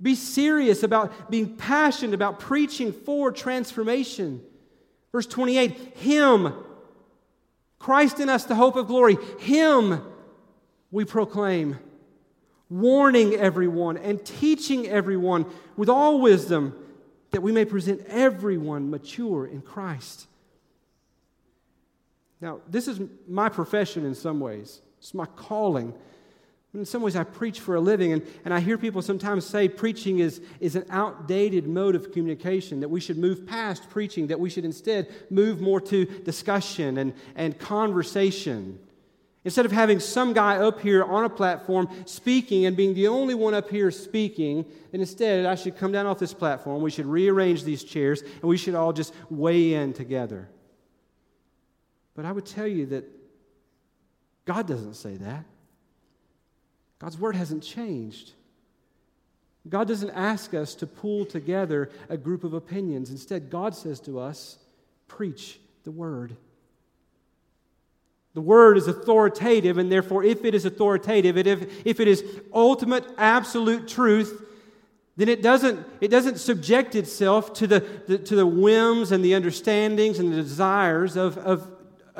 Be 0.00 0.14
serious 0.14 0.82
about 0.82 1.30
being 1.30 1.56
passionate 1.56 2.14
about 2.14 2.38
preaching 2.38 2.92
for 2.92 3.32
transformation. 3.32 4.40
Verse 5.10 5.26
28 5.26 5.96
Him, 5.96 6.54
Christ 7.80 8.20
in 8.20 8.28
us, 8.28 8.44
the 8.44 8.54
hope 8.54 8.76
of 8.76 8.86
glory, 8.86 9.16
Him 9.40 10.00
we 10.92 11.04
proclaim, 11.04 11.78
warning 12.68 13.34
everyone 13.34 13.96
and 13.96 14.24
teaching 14.24 14.86
everyone 14.86 15.44
with 15.76 15.88
all 15.88 16.20
wisdom 16.20 16.76
that 17.32 17.42
we 17.42 17.50
may 17.50 17.64
present 17.64 18.00
everyone 18.06 18.90
mature 18.90 19.46
in 19.46 19.62
Christ. 19.62 20.28
Now, 22.40 22.60
this 22.68 22.86
is 22.86 23.00
my 23.26 23.48
profession 23.48 24.04
in 24.04 24.14
some 24.14 24.38
ways, 24.38 24.82
it's 24.98 25.14
my 25.14 25.26
calling. 25.26 25.94
In 26.72 26.84
some 26.84 27.02
ways, 27.02 27.16
I 27.16 27.24
preach 27.24 27.58
for 27.58 27.74
a 27.74 27.80
living, 27.80 28.12
and, 28.12 28.22
and 28.44 28.54
I 28.54 28.60
hear 28.60 28.78
people 28.78 29.02
sometimes 29.02 29.44
say 29.44 29.68
preaching 29.68 30.20
is, 30.20 30.40
is 30.60 30.76
an 30.76 30.84
outdated 30.88 31.66
mode 31.66 31.96
of 31.96 32.12
communication, 32.12 32.78
that 32.80 32.88
we 32.88 33.00
should 33.00 33.18
move 33.18 33.44
past 33.44 33.90
preaching, 33.90 34.28
that 34.28 34.38
we 34.38 34.48
should 34.48 34.64
instead 34.64 35.08
move 35.30 35.60
more 35.60 35.80
to 35.80 36.04
discussion 36.04 36.98
and, 36.98 37.12
and 37.34 37.58
conversation. 37.58 38.78
Instead 39.44 39.66
of 39.66 39.72
having 39.72 39.98
some 39.98 40.32
guy 40.32 40.58
up 40.58 40.80
here 40.80 41.02
on 41.02 41.24
a 41.24 41.28
platform 41.28 41.88
speaking 42.04 42.66
and 42.66 42.76
being 42.76 42.94
the 42.94 43.08
only 43.08 43.34
one 43.34 43.54
up 43.54 43.68
here 43.68 43.90
speaking, 43.90 44.64
and 44.92 45.02
instead 45.02 45.46
I 45.46 45.56
should 45.56 45.76
come 45.76 45.90
down 45.90 46.06
off 46.06 46.20
this 46.20 46.34
platform, 46.34 46.82
we 46.82 46.90
should 46.90 47.06
rearrange 47.06 47.64
these 47.64 47.82
chairs, 47.82 48.22
and 48.22 48.42
we 48.42 48.56
should 48.56 48.76
all 48.76 48.92
just 48.92 49.12
weigh 49.28 49.74
in 49.74 49.92
together. 49.92 50.48
But 52.14 52.26
I 52.26 52.32
would 52.32 52.46
tell 52.46 52.66
you 52.66 52.86
that 52.86 53.04
God 54.44 54.68
doesn't 54.68 54.94
say 54.94 55.16
that. 55.16 55.44
God's 57.00 57.18
word 57.18 57.34
hasn't 57.34 57.62
changed. 57.62 58.32
God 59.68 59.88
doesn't 59.88 60.10
ask 60.10 60.54
us 60.54 60.74
to 60.76 60.86
pull 60.86 61.24
together 61.24 61.90
a 62.08 62.16
group 62.16 62.44
of 62.44 62.54
opinions. 62.54 63.10
Instead, 63.10 63.50
God 63.50 63.74
says 63.74 64.00
to 64.00 64.20
us, 64.20 64.58
preach 65.08 65.58
the 65.84 65.90
word. 65.90 66.36
The 68.34 68.40
word 68.40 68.76
is 68.76 68.86
authoritative, 68.86 69.76
and 69.76 69.90
therefore, 69.90 70.22
if 70.22 70.44
it 70.44 70.54
is 70.54 70.64
authoritative, 70.64 71.36
if, 71.36 71.86
if 71.86 72.00
it 72.00 72.06
is 72.06 72.24
ultimate, 72.54 73.04
absolute 73.18 73.88
truth, 73.88 74.46
then 75.16 75.28
it 75.28 75.42
doesn't, 75.42 75.84
it 76.00 76.08
doesn't 76.08 76.38
subject 76.38 76.94
itself 76.94 77.52
to 77.54 77.66
the, 77.66 77.80
the, 78.06 78.18
to 78.18 78.36
the 78.36 78.46
whims 78.46 79.10
and 79.10 79.24
the 79.24 79.34
understandings 79.34 80.18
and 80.18 80.32
the 80.32 80.36
desires 80.36 81.16
of, 81.16 81.36
of 81.38 81.68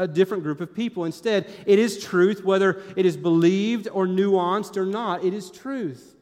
a 0.00 0.08
different 0.08 0.42
group 0.42 0.62
of 0.62 0.74
people. 0.74 1.04
Instead, 1.04 1.46
it 1.66 1.78
is 1.78 2.02
truth, 2.02 2.42
whether 2.42 2.82
it 2.96 3.04
is 3.04 3.18
believed 3.18 3.86
or 3.92 4.06
nuanced 4.06 4.78
or 4.78 4.86
not, 4.86 5.22
it 5.22 5.34
is 5.34 5.50
truth. 5.50 6.16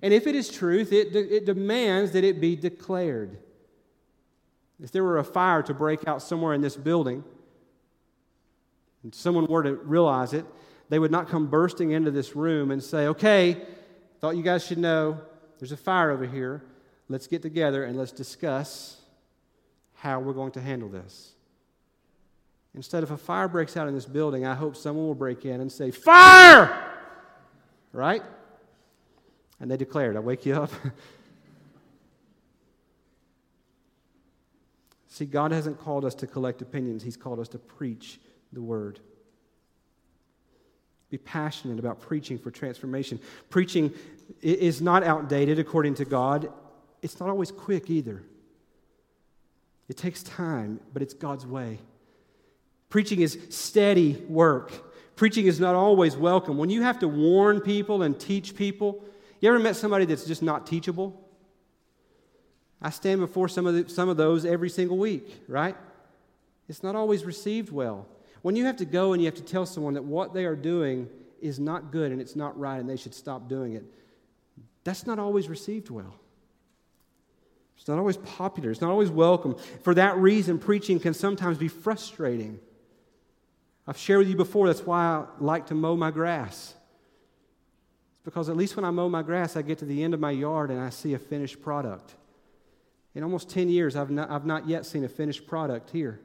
And 0.00 0.14
if 0.14 0.26
it 0.26 0.34
is 0.34 0.48
truth, 0.48 0.92
it, 0.92 1.14
it 1.14 1.44
demands 1.44 2.12
that 2.12 2.24
it 2.24 2.40
be 2.40 2.56
declared. 2.56 3.36
If 4.82 4.92
there 4.92 5.04
were 5.04 5.18
a 5.18 5.24
fire 5.24 5.62
to 5.64 5.74
break 5.74 6.08
out 6.08 6.22
somewhere 6.22 6.54
in 6.54 6.62
this 6.62 6.74
building, 6.74 7.22
and 9.02 9.14
someone 9.14 9.46
were 9.46 9.62
to 9.62 9.74
realize 9.74 10.32
it, 10.32 10.46
they 10.88 10.98
would 10.98 11.10
not 11.10 11.28
come 11.28 11.48
bursting 11.48 11.90
into 11.90 12.10
this 12.10 12.34
room 12.34 12.70
and 12.70 12.82
say, 12.82 13.08
Okay, 13.08 13.60
thought 14.20 14.36
you 14.36 14.42
guys 14.42 14.64
should 14.64 14.78
know 14.78 15.20
there's 15.58 15.72
a 15.72 15.76
fire 15.76 16.10
over 16.12 16.24
here. 16.24 16.62
Let's 17.10 17.26
get 17.26 17.42
together 17.42 17.84
and 17.84 17.98
let's 17.98 18.12
discuss 18.12 19.00
how 19.94 20.20
we're 20.20 20.32
going 20.32 20.52
to 20.52 20.60
handle 20.62 20.88
this. 20.88 21.34
Instead, 22.78 23.02
if 23.02 23.10
a 23.10 23.16
fire 23.16 23.48
breaks 23.48 23.76
out 23.76 23.88
in 23.88 23.94
this 23.94 24.06
building, 24.06 24.46
I 24.46 24.54
hope 24.54 24.76
someone 24.76 25.04
will 25.04 25.16
break 25.16 25.44
in 25.44 25.60
and 25.60 25.72
say, 25.72 25.90
Fire! 25.90 26.88
Right? 27.92 28.22
And 29.58 29.68
they 29.68 29.76
declared, 29.76 30.16
I 30.16 30.20
wake 30.20 30.46
you 30.46 30.54
up. 30.54 30.70
See, 35.08 35.24
God 35.24 35.50
hasn't 35.50 35.80
called 35.80 36.04
us 36.04 36.14
to 36.14 36.28
collect 36.28 36.62
opinions, 36.62 37.02
He's 37.02 37.16
called 37.16 37.40
us 37.40 37.48
to 37.48 37.58
preach 37.58 38.20
the 38.52 38.62
word. 38.62 39.00
Be 41.10 41.18
passionate 41.18 41.80
about 41.80 42.00
preaching 42.00 42.38
for 42.38 42.52
transformation. 42.52 43.18
Preaching 43.50 43.92
is 44.40 44.80
not 44.80 45.02
outdated 45.02 45.58
according 45.58 45.96
to 45.96 46.04
God, 46.04 46.52
it's 47.02 47.18
not 47.18 47.28
always 47.28 47.50
quick 47.50 47.90
either. 47.90 48.22
It 49.88 49.96
takes 49.96 50.22
time, 50.22 50.78
but 50.92 51.02
it's 51.02 51.14
God's 51.14 51.44
way. 51.44 51.80
Preaching 52.88 53.20
is 53.20 53.38
steady 53.50 54.14
work. 54.28 54.72
Preaching 55.14 55.46
is 55.46 55.60
not 55.60 55.74
always 55.74 56.16
welcome. 56.16 56.56
When 56.56 56.70
you 56.70 56.82
have 56.82 57.00
to 57.00 57.08
warn 57.08 57.60
people 57.60 58.02
and 58.02 58.18
teach 58.18 58.54
people, 58.54 59.04
you 59.40 59.48
ever 59.48 59.58
met 59.58 59.76
somebody 59.76 60.04
that's 60.04 60.24
just 60.24 60.42
not 60.42 60.66
teachable? 60.66 61.20
I 62.80 62.90
stand 62.90 63.20
before 63.20 63.48
some 63.48 63.66
of, 63.66 63.74
the, 63.74 63.92
some 63.92 64.08
of 64.08 64.16
those 64.16 64.44
every 64.44 64.70
single 64.70 64.96
week, 64.96 65.42
right? 65.48 65.76
It's 66.68 66.82
not 66.82 66.94
always 66.94 67.24
received 67.24 67.70
well. 67.72 68.06
When 68.42 68.54
you 68.56 68.64
have 68.66 68.76
to 68.76 68.84
go 68.84 69.12
and 69.12 69.20
you 69.20 69.26
have 69.26 69.34
to 69.34 69.42
tell 69.42 69.66
someone 69.66 69.94
that 69.94 70.04
what 70.04 70.32
they 70.32 70.44
are 70.44 70.56
doing 70.56 71.08
is 71.40 71.58
not 71.58 71.90
good 71.90 72.12
and 72.12 72.20
it's 72.20 72.36
not 72.36 72.58
right 72.58 72.78
and 72.78 72.88
they 72.88 72.96
should 72.96 73.14
stop 73.14 73.48
doing 73.48 73.74
it, 73.74 73.84
that's 74.84 75.06
not 75.06 75.18
always 75.18 75.48
received 75.48 75.90
well. 75.90 76.14
It's 77.76 77.88
not 77.88 77.98
always 77.98 78.16
popular. 78.16 78.70
It's 78.70 78.80
not 78.80 78.90
always 78.90 79.10
welcome. 79.10 79.56
For 79.82 79.94
that 79.94 80.16
reason, 80.16 80.58
preaching 80.58 81.00
can 81.00 81.14
sometimes 81.14 81.58
be 81.58 81.68
frustrating. 81.68 82.60
I've 83.88 83.96
shared 83.96 84.18
with 84.18 84.28
you 84.28 84.36
before, 84.36 84.66
that's 84.66 84.84
why 84.84 85.00
I 85.00 85.24
like 85.40 85.68
to 85.68 85.74
mow 85.74 85.96
my 85.96 86.10
grass. 86.10 86.74
It's 88.12 88.22
because 88.22 88.50
at 88.50 88.56
least 88.56 88.76
when 88.76 88.84
I 88.84 88.90
mow 88.90 89.08
my 89.08 89.22
grass, 89.22 89.56
I 89.56 89.62
get 89.62 89.78
to 89.78 89.86
the 89.86 90.04
end 90.04 90.12
of 90.12 90.20
my 90.20 90.30
yard 90.30 90.70
and 90.70 90.78
I 90.78 90.90
see 90.90 91.14
a 91.14 91.18
finished 91.18 91.62
product. 91.62 92.14
In 93.14 93.22
almost 93.22 93.48
10 93.48 93.70
years, 93.70 93.96
I've 93.96 94.10
not, 94.10 94.30
I've 94.30 94.44
not 94.44 94.68
yet 94.68 94.84
seen 94.84 95.04
a 95.04 95.08
finished 95.08 95.46
product 95.46 95.88
here. 95.88 96.20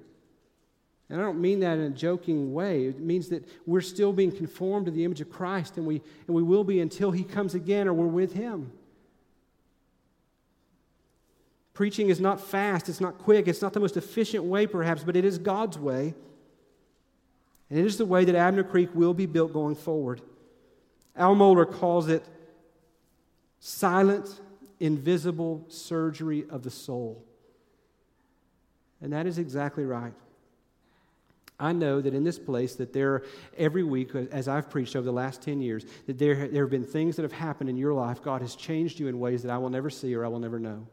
And 1.09 1.21
I 1.21 1.23
don't 1.23 1.39
mean 1.39 1.61
that 1.61 1.77
in 1.77 1.85
a 1.85 1.89
joking 1.89 2.53
way. 2.53 2.87
It 2.87 2.99
means 2.99 3.29
that 3.29 3.47
we're 3.65 3.79
still 3.79 4.11
being 4.11 4.31
conformed 4.31 4.87
to 4.87 4.91
the 4.91 5.05
image 5.05 5.21
of 5.21 5.29
Christ, 5.29 5.77
and 5.77 5.85
we, 5.85 6.01
and 6.27 6.35
we 6.35 6.43
will 6.43 6.65
be 6.65 6.81
until 6.81 7.11
He 7.11 7.23
comes 7.23 7.55
again 7.55 7.87
or 7.87 7.93
we're 7.93 8.07
with 8.07 8.33
Him. 8.33 8.73
Preaching 11.73 12.09
is 12.09 12.19
not 12.19 12.41
fast, 12.41 12.89
it's 12.89 12.99
not 12.99 13.17
quick, 13.19 13.47
it's 13.47 13.61
not 13.61 13.71
the 13.71 13.79
most 13.79 13.95
efficient 13.95 14.43
way, 14.43 14.67
perhaps, 14.67 15.03
but 15.03 15.15
it 15.15 15.23
is 15.23 15.37
God's 15.37 15.79
way. 15.79 16.13
And 17.73 17.79
it 17.79 17.87
is 17.87 17.97
the 17.97 18.05
way 18.05 18.23
that 18.23 18.35
Abner 18.35 18.63
Creek 18.63 18.89
will 18.93 19.15
be 19.15 19.25
built 19.25 19.51
going 19.51 19.73
forward. 19.73 20.21
Al 21.15 21.35
Mohler 21.35 21.65
calls 21.65 22.07
it 22.07 22.23
silent, 23.59 24.29
invisible 24.79 25.65
surgery 25.69 26.45
of 26.51 26.61
the 26.61 26.69
soul. 26.69 27.25
And 29.01 29.11
that 29.11 29.25
is 29.25 29.39
exactly 29.39 29.85
right. 29.85 30.13
I 31.59 31.73
know 31.73 31.99
that 31.99 32.13
in 32.13 32.23
this 32.23 32.37
place 32.37 32.75
that 32.75 32.93
there 32.93 33.23
every 33.57 33.83
week 33.83 34.13
as 34.13 34.47
I've 34.47 34.69
preached 34.69 34.95
over 34.95 35.05
the 35.05 35.11
last 35.11 35.41
10 35.41 35.59
years 35.59 35.83
that 36.05 36.19
there, 36.19 36.47
there 36.47 36.65
have 36.65 36.69
been 36.69 36.85
things 36.85 37.15
that 37.15 37.23
have 37.23 37.31
happened 37.31 37.71
in 37.71 37.77
your 37.77 37.95
life 37.95 38.21
God 38.21 38.41
has 38.41 38.55
changed 38.55 38.99
you 38.99 39.07
in 39.07 39.19
ways 39.19 39.41
that 39.41 39.51
I 39.51 39.57
will 39.57 39.71
never 39.71 39.89
see 39.89 40.13
or 40.13 40.23
I 40.23 40.27
will 40.27 40.37
never 40.37 40.59
know. 40.59 40.85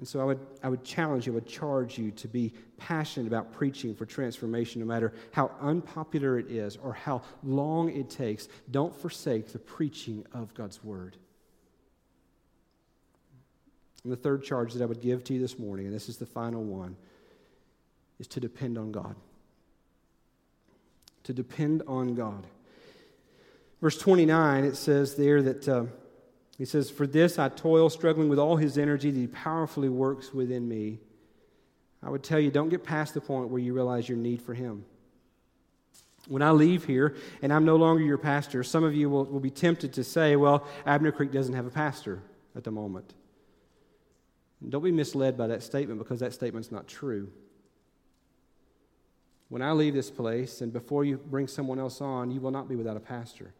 And 0.00 0.08
so 0.08 0.18
I 0.18 0.24
would, 0.24 0.40
I 0.62 0.70
would 0.70 0.82
challenge 0.82 1.26
you, 1.26 1.32
I 1.32 1.34
would 1.34 1.46
charge 1.46 1.98
you 1.98 2.10
to 2.12 2.26
be 2.26 2.54
passionate 2.78 3.26
about 3.26 3.52
preaching 3.52 3.94
for 3.94 4.06
transformation, 4.06 4.80
no 4.80 4.86
matter 4.86 5.12
how 5.30 5.50
unpopular 5.60 6.38
it 6.38 6.50
is 6.50 6.78
or 6.78 6.94
how 6.94 7.20
long 7.42 7.90
it 7.90 8.08
takes. 8.08 8.48
Don't 8.70 8.96
forsake 8.96 9.52
the 9.52 9.58
preaching 9.58 10.24
of 10.32 10.54
God's 10.54 10.82
word. 10.82 11.18
And 14.02 14.10
the 14.10 14.16
third 14.16 14.42
charge 14.42 14.72
that 14.72 14.82
I 14.82 14.86
would 14.86 15.02
give 15.02 15.22
to 15.24 15.34
you 15.34 15.40
this 15.40 15.58
morning, 15.58 15.84
and 15.84 15.94
this 15.94 16.08
is 16.08 16.16
the 16.16 16.24
final 16.24 16.64
one, 16.64 16.96
is 18.18 18.26
to 18.28 18.40
depend 18.40 18.78
on 18.78 18.92
God. 18.92 19.16
To 21.24 21.34
depend 21.34 21.82
on 21.86 22.14
God. 22.14 22.46
Verse 23.82 23.98
29, 23.98 24.64
it 24.64 24.76
says 24.76 25.16
there 25.16 25.42
that. 25.42 25.68
Uh, 25.68 25.84
he 26.60 26.66
says, 26.66 26.90
For 26.90 27.06
this 27.06 27.38
I 27.38 27.48
toil, 27.48 27.88
struggling 27.88 28.28
with 28.28 28.38
all 28.38 28.56
his 28.56 28.76
energy 28.76 29.10
that 29.10 29.18
he 29.18 29.26
powerfully 29.28 29.88
works 29.88 30.34
within 30.34 30.68
me. 30.68 30.98
I 32.02 32.10
would 32.10 32.22
tell 32.22 32.38
you, 32.38 32.50
don't 32.50 32.68
get 32.68 32.84
past 32.84 33.14
the 33.14 33.22
point 33.22 33.48
where 33.48 33.62
you 33.62 33.72
realize 33.72 34.10
your 34.10 34.18
need 34.18 34.42
for 34.42 34.52
him. 34.52 34.84
When 36.28 36.42
I 36.42 36.50
leave 36.50 36.84
here 36.84 37.16
and 37.40 37.50
I'm 37.50 37.64
no 37.64 37.76
longer 37.76 38.02
your 38.02 38.18
pastor, 38.18 38.62
some 38.62 38.84
of 38.84 38.94
you 38.94 39.08
will, 39.08 39.24
will 39.24 39.40
be 39.40 39.50
tempted 39.50 39.94
to 39.94 40.04
say, 40.04 40.36
Well, 40.36 40.68
Abner 40.84 41.12
Creek 41.12 41.32
doesn't 41.32 41.54
have 41.54 41.64
a 41.64 41.70
pastor 41.70 42.20
at 42.54 42.64
the 42.64 42.70
moment. 42.70 43.14
And 44.60 44.70
don't 44.70 44.84
be 44.84 44.92
misled 44.92 45.38
by 45.38 45.46
that 45.46 45.62
statement 45.62 45.98
because 45.98 46.20
that 46.20 46.34
statement's 46.34 46.70
not 46.70 46.86
true. 46.86 47.32
When 49.48 49.62
I 49.62 49.72
leave 49.72 49.94
this 49.94 50.10
place 50.10 50.60
and 50.60 50.74
before 50.74 51.06
you 51.06 51.16
bring 51.16 51.48
someone 51.48 51.78
else 51.78 52.02
on, 52.02 52.30
you 52.30 52.42
will 52.42 52.50
not 52.50 52.68
be 52.68 52.76
without 52.76 52.98
a 52.98 53.00
pastor. 53.00 53.54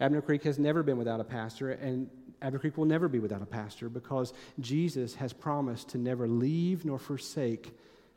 Abner 0.00 0.20
Creek 0.20 0.42
has 0.44 0.58
never 0.58 0.82
been 0.82 0.98
without 0.98 1.20
a 1.20 1.24
pastor, 1.24 1.70
and 1.70 2.08
Abner 2.42 2.58
Creek 2.58 2.76
will 2.76 2.84
never 2.84 3.08
be 3.08 3.18
without 3.18 3.42
a 3.42 3.46
pastor 3.46 3.88
because 3.88 4.32
Jesus 4.60 5.14
has 5.14 5.32
promised 5.32 5.88
to 5.90 5.98
never 5.98 6.26
leave 6.26 6.84
nor 6.84 6.98
forsake 6.98 7.72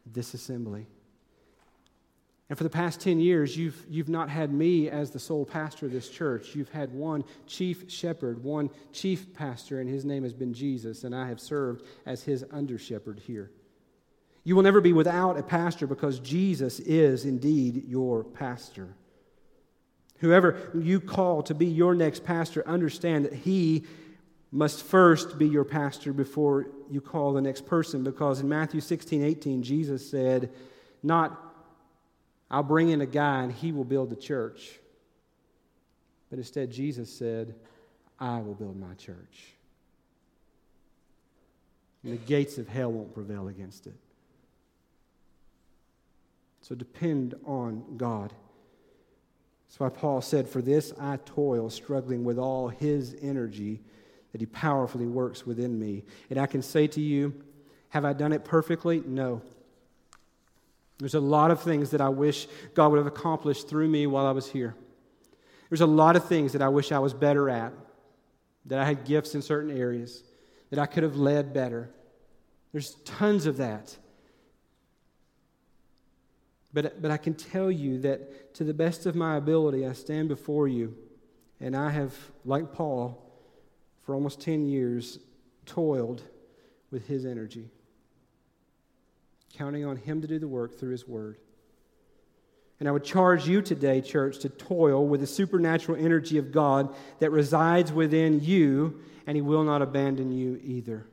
this 0.05 0.33
assembly. 0.33 0.87
And 2.49 2.57
for 2.57 2.63
the 2.63 2.69
past 2.69 3.01
10 3.01 3.19
years, 3.19 3.57
you've, 3.57 3.85
you've 3.89 4.07
not 4.07 4.29
had 4.29 4.53
me 4.53 4.89
as 4.89 5.11
the 5.11 5.19
sole 5.19 5.45
pastor 5.45 5.85
of 5.85 5.91
this 5.91 6.09
church. 6.09 6.55
You've 6.55 6.69
had 6.69 6.93
one 6.93 7.25
chief 7.45 7.91
shepherd, 7.91 8.41
one 8.41 8.69
chief 8.93 9.33
pastor, 9.33 9.81
and 9.81 9.89
his 9.89 10.05
name 10.05 10.23
has 10.23 10.33
been 10.33 10.53
Jesus, 10.53 11.03
and 11.03 11.13
I 11.13 11.27
have 11.27 11.41
served 11.41 11.83
as 12.05 12.23
his 12.23 12.45
under 12.51 12.77
shepherd 12.77 13.19
here. 13.19 13.51
You 14.45 14.55
will 14.55 14.63
never 14.63 14.79
be 14.79 14.93
without 14.93 15.37
a 15.37 15.43
pastor 15.43 15.87
because 15.87 16.19
Jesus 16.19 16.79
is 16.79 17.25
indeed 17.25 17.83
your 17.85 18.23
pastor. 18.23 18.95
Whoever 20.19 20.71
you 20.73 20.99
call 20.99 21.43
to 21.43 21.53
be 21.53 21.67
your 21.67 21.93
next 21.93 22.23
pastor, 22.23 22.67
understand 22.67 23.25
that 23.25 23.33
he 23.33 23.85
must 24.51 24.83
first 24.83 25.37
be 25.37 25.47
your 25.47 25.63
pastor 25.63 26.13
before 26.13 26.67
you 26.89 27.01
call 27.01 27.33
the 27.33 27.41
next 27.41 27.65
person. 27.65 28.03
Because 28.03 28.39
in 28.39 28.49
Matthew 28.49 28.81
16, 28.81 29.23
18, 29.23 29.63
Jesus 29.63 30.09
said, 30.09 30.51
Not, 31.03 31.39
I'll 32.49 32.63
bring 32.63 32.89
in 32.89 33.01
a 33.01 33.05
guy 33.05 33.43
and 33.43 33.51
he 33.51 33.71
will 33.71 33.83
build 33.83 34.09
the 34.09 34.15
church. 34.15 34.79
But 36.29 36.39
instead, 36.39 36.71
Jesus 36.71 37.13
said, 37.13 37.55
I 38.19 38.39
will 38.39 38.55
build 38.55 38.79
my 38.79 38.93
church. 38.95 39.53
And 42.03 42.13
the 42.13 42.17
gates 42.17 42.57
of 42.57 42.67
hell 42.67 42.91
won't 42.91 43.13
prevail 43.13 43.47
against 43.47 43.85
it. 43.87 43.95
So 46.61 46.75
depend 46.75 47.35
on 47.45 47.97
God. 47.97 48.33
That's 49.67 49.79
why 49.79 49.89
Paul 49.89 50.21
said, 50.21 50.47
For 50.47 50.61
this 50.61 50.93
I 50.99 51.17
toil, 51.25 51.69
struggling 51.69 52.23
with 52.23 52.37
all 52.39 52.69
his 52.69 53.15
energy 53.21 53.81
that 54.31 54.41
he 54.41 54.47
powerfully 54.47 55.07
works 55.07 55.45
within 55.45 55.79
me. 55.79 56.03
And 56.29 56.39
I 56.39 56.45
can 56.45 56.61
say 56.61 56.87
to 56.87 57.01
you, 57.01 57.33
have 57.89 58.05
I 58.05 58.13
done 58.13 58.33
it 58.33 58.43
perfectly? 58.45 59.01
No. 59.05 59.41
There's 60.99 61.15
a 61.15 61.19
lot 61.19 61.51
of 61.51 61.61
things 61.61 61.91
that 61.91 62.01
I 62.01 62.09
wish 62.09 62.47
God 62.73 62.89
would 62.89 62.97
have 62.97 63.07
accomplished 63.07 63.69
through 63.69 63.87
me 63.87 64.07
while 64.07 64.25
I 64.25 64.31
was 64.31 64.49
here. 64.49 64.75
There's 65.69 65.81
a 65.81 65.85
lot 65.85 66.15
of 66.15 66.25
things 66.25 66.53
that 66.53 66.61
I 66.61 66.69
wish 66.69 66.91
I 66.91 66.99
was 66.99 67.13
better 67.13 67.49
at, 67.49 67.73
that 68.65 68.79
I 68.79 68.85
had 68.85 69.05
gifts 69.05 69.35
in 69.35 69.41
certain 69.41 69.75
areas, 69.77 70.23
that 70.69 70.79
I 70.79 70.85
could 70.85 71.03
have 71.03 71.15
led 71.15 71.53
better. 71.53 71.89
There's 72.71 72.95
tons 73.05 73.45
of 73.45 73.57
that. 73.57 73.95
But, 76.77 77.01
but 77.01 77.09
I 77.09 77.17
can 77.17 77.33
tell 77.33 77.71
you 77.71 77.97
that 78.01 78.53
to 78.53 78.63
the 78.63 78.71
best 78.71 79.07
of 79.07 79.15
my 79.15 79.37
ability, 79.37 79.87
I 79.87 79.93
stand 79.93 80.27
before 80.27 80.67
you, 80.67 80.95
and 81.59 81.75
I 81.75 81.89
have, 81.89 82.13
like 82.45 82.71
Paul, 82.71 83.19
for 84.03 84.13
almost 84.13 84.41
10 84.41 84.67
years, 84.67 85.17
toiled 85.65 86.21
with 86.91 87.07
his 87.07 87.25
energy, 87.25 87.71
counting 89.55 89.85
on 89.85 89.97
him 89.97 90.21
to 90.21 90.27
do 90.27 90.37
the 90.37 90.47
work 90.47 90.77
through 90.77 90.91
his 90.91 91.07
word. 91.07 91.39
And 92.79 92.87
I 92.87 92.91
would 92.91 93.03
charge 93.03 93.47
you 93.47 93.63
today, 93.63 93.99
church, 93.99 94.37
to 94.41 94.49
toil 94.49 95.03
with 95.07 95.21
the 95.21 95.25
supernatural 95.25 95.97
energy 95.97 96.37
of 96.37 96.51
God 96.51 96.93
that 97.17 97.31
resides 97.31 97.91
within 97.91 98.39
you, 98.39 98.99
and 99.25 99.35
he 99.35 99.41
will 99.41 99.63
not 99.63 99.81
abandon 99.81 100.31
you 100.31 100.61
either. 100.63 101.07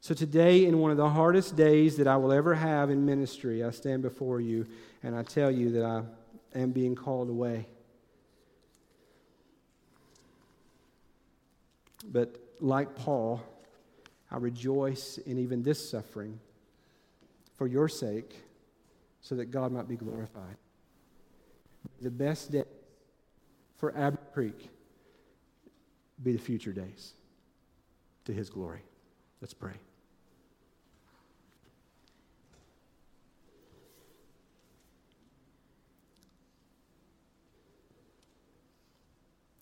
So, 0.00 0.14
today, 0.14 0.64
in 0.64 0.78
one 0.78 0.90
of 0.90 0.96
the 0.96 1.08
hardest 1.08 1.56
days 1.56 1.96
that 1.96 2.06
I 2.06 2.16
will 2.16 2.32
ever 2.32 2.54
have 2.54 2.88
in 2.90 3.04
ministry, 3.04 3.64
I 3.64 3.70
stand 3.70 4.02
before 4.02 4.40
you 4.40 4.66
and 5.02 5.14
I 5.14 5.22
tell 5.22 5.50
you 5.50 5.72
that 5.72 5.84
I 5.84 6.02
am 6.58 6.70
being 6.70 6.94
called 6.94 7.28
away. 7.28 7.66
But 12.10 12.36
like 12.60 12.94
Paul, 12.94 13.42
I 14.30 14.36
rejoice 14.36 15.18
in 15.18 15.38
even 15.38 15.62
this 15.62 15.90
suffering 15.90 16.38
for 17.56 17.66
your 17.66 17.88
sake 17.88 18.34
so 19.20 19.34
that 19.34 19.46
God 19.46 19.72
might 19.72 19.88
be 19.88 19.96
glorified. 19.96 20.56
The 22.00 22.10
best 22.10 22.52
day 22.52 22.64
for 23.76 23.96
Abner 23.96 24.20
Creek 24.32 24.70
be 26.22 26.32
the 26.32 26.38
future 26.38 26.72
days 26.72 27.14
to 28.24 28.32
his 28.32 28.50
glory. 28.50 28.82
Let's 29.40 29.54
pray. 29.54 29.74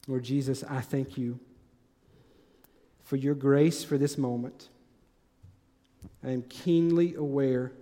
Lord 0.06 0.22
Jesus, 0.22 0.62
I 0.62 0.80
thank 0.80 1.18
you 1.18 1.40
for 3.02 3.16
your 3.16 3.34
grace 3.34 3.82
for 3.82 3.98
this 3.98 4.16
moment. 4.16 4.68
I 6.24 6.30
am 6.30 6.42
keenly 6.42 7.14
aware 7.14 7.72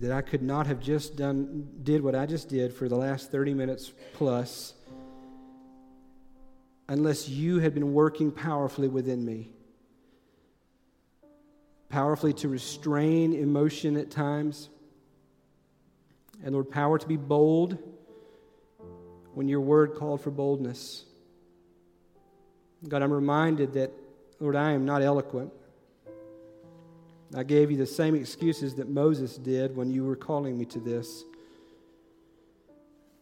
that 0.00 0.12
I 0.12 0.22
could 0.22 0.42
not 0.42 0.66
have 0.66 0.80
just 0.80 1.16
done 1.16 1.68
did 1.82 2.02
what 2.02 2.14
I 2.14 2.26
just 2.26 2.48
did 2.48 2.72
for 2.72 2.88
the 2.88 2.96
last 2.96 3.32
30 3.32 3.54
minutes 3.54 3.92
plus 4.12 4.74
unless 6.88 7.28
you 7.28 7.58
had 7.58 7.74
been 7.74 7.92
working 7.92 8.30
powerfully 8.30 8.88
within 8.88 9.24
me. 9.24 9.50
Powerfully 11.88 12.32
to 12.34 12.48
restrain 12.48 13.34
emotion 13.34 13.96
at 13.96 14.10
times 14.10 14.68
and 16.44 16.54
Lord, 16.54 16.70
power 16.70 16.98
to 16.98 17.06
be 17.06 17.16
bold 17.16 17.78
when 19.34 19.48
your 19.48 19.60
word 19.60 19.94
called 19.94 20.20
for 20.20 20.30
boldness. 20.30 21.04
God, 22.86 23.02
I'm 23.02 23.12
reminded 23.12 23.72
that, 23.74 23.92
Lord, 24.40 24.54
I 24.56 24.72
am 24.72 24.84
not 24.84 25.02
eloquent. 25.02 25.52
I 27.34 27.42
gave 27.42 27.70
you 27.70 27.76
the 27.76 27.86
same 27.86 28.14
excuses 28.14 28.76
that 28.76 28.88
Moses 28.88 29.36
did 29.36 29.76
when 29.76 29.90
you 29.90 30.04
were 30.04 30.16
calling 30.16 30.56
me 30.56 30.64
to 30.66 30.78
this. 30.78 31.24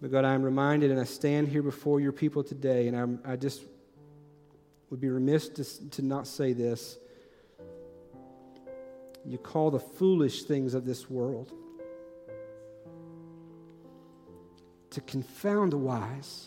But 0.01 0.13
God, 0.13 0.25
I 0.25 0.35
am 0.35 0.43
reminded 0.43 0.91
and 0.91 1.01
I 1.01 1.05
stand 1.05 1.49
here 1.49 1.63
before 1.63 2.01
your 2.01 2.13
people 2.13 2.45
today, 2.45 2.87
and 2.87 2.97
I'm, 2.97 3.19
I 3.25 3.37
just 3.37 3.63
would 4.91 5.01
be 5.01 5.09
remiss 5.09 5.49
to, 5.49 5.91
to 5.91 6.03
not 6.03 6.27
say 6.27 6.53
this. 6.53 6.99
You 9.25 9.39
call 9.39 9.71
the 9.71 9.81
foolish 9.81 10.45
things 10.45 10.75
of 10.75 10.85
this 10.85 11.11
world 11.11 11.53
to 14.97 15.03
confound 15.03 15.73
the 15.73 15.77
wise, 15.77 16.47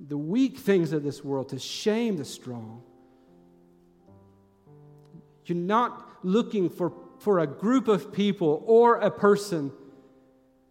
the 0.00 0.18
weak 0.18 0.58
things 0.58 0.90
of 0.92 1.04
this 1.04 1.22
world 1.24 1.50
to 1.50 1.60
shame 1.60 2.16
the 2.16 2.24
strong. 2.24 2.82
You're 5.44 5.56
not 5.56 6.24
looking 6.24 6.70
for, 6.70 6.92
for 7.20 7.38
a 7.38 7.46
group 7.46 7.86
of 7.86 8.12
people 8.12 8.64
or 8.66 8.96
a 8.96 9.12
person 9.12 9.70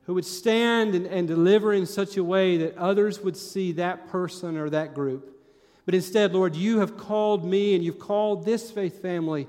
who 0.02 0.16
would 0.16 0.26
stand 0.26 0.94
and, 0.94 1.06
and 1.06 1.30
deliver 1.30 1.72
in 1.72 1.86
such 1.86 2.18
a 2.18 2.24
way 2.24 2.58
that 2.58 2.78
others 2.78 3.22
would 3.22 3.38
see 3.38 3.72
that 3.74 4.10
person 4.10 4.58
or 4.58 4.70
that 4.70 4.94
group. 4.94 5.34
But 5.86 5.96
instead, 5.96 6.34
Lord, 6.34 6.58
you 6.58 6.80
have 6.80 6.98
called 6.98 7.46
me 7.46 7.74
and 7.74 7.86
you've 7.86 8.00
called 8.00 8.44
this 8.44 8.70
faith 8.70 9.02
family 9.02 9.48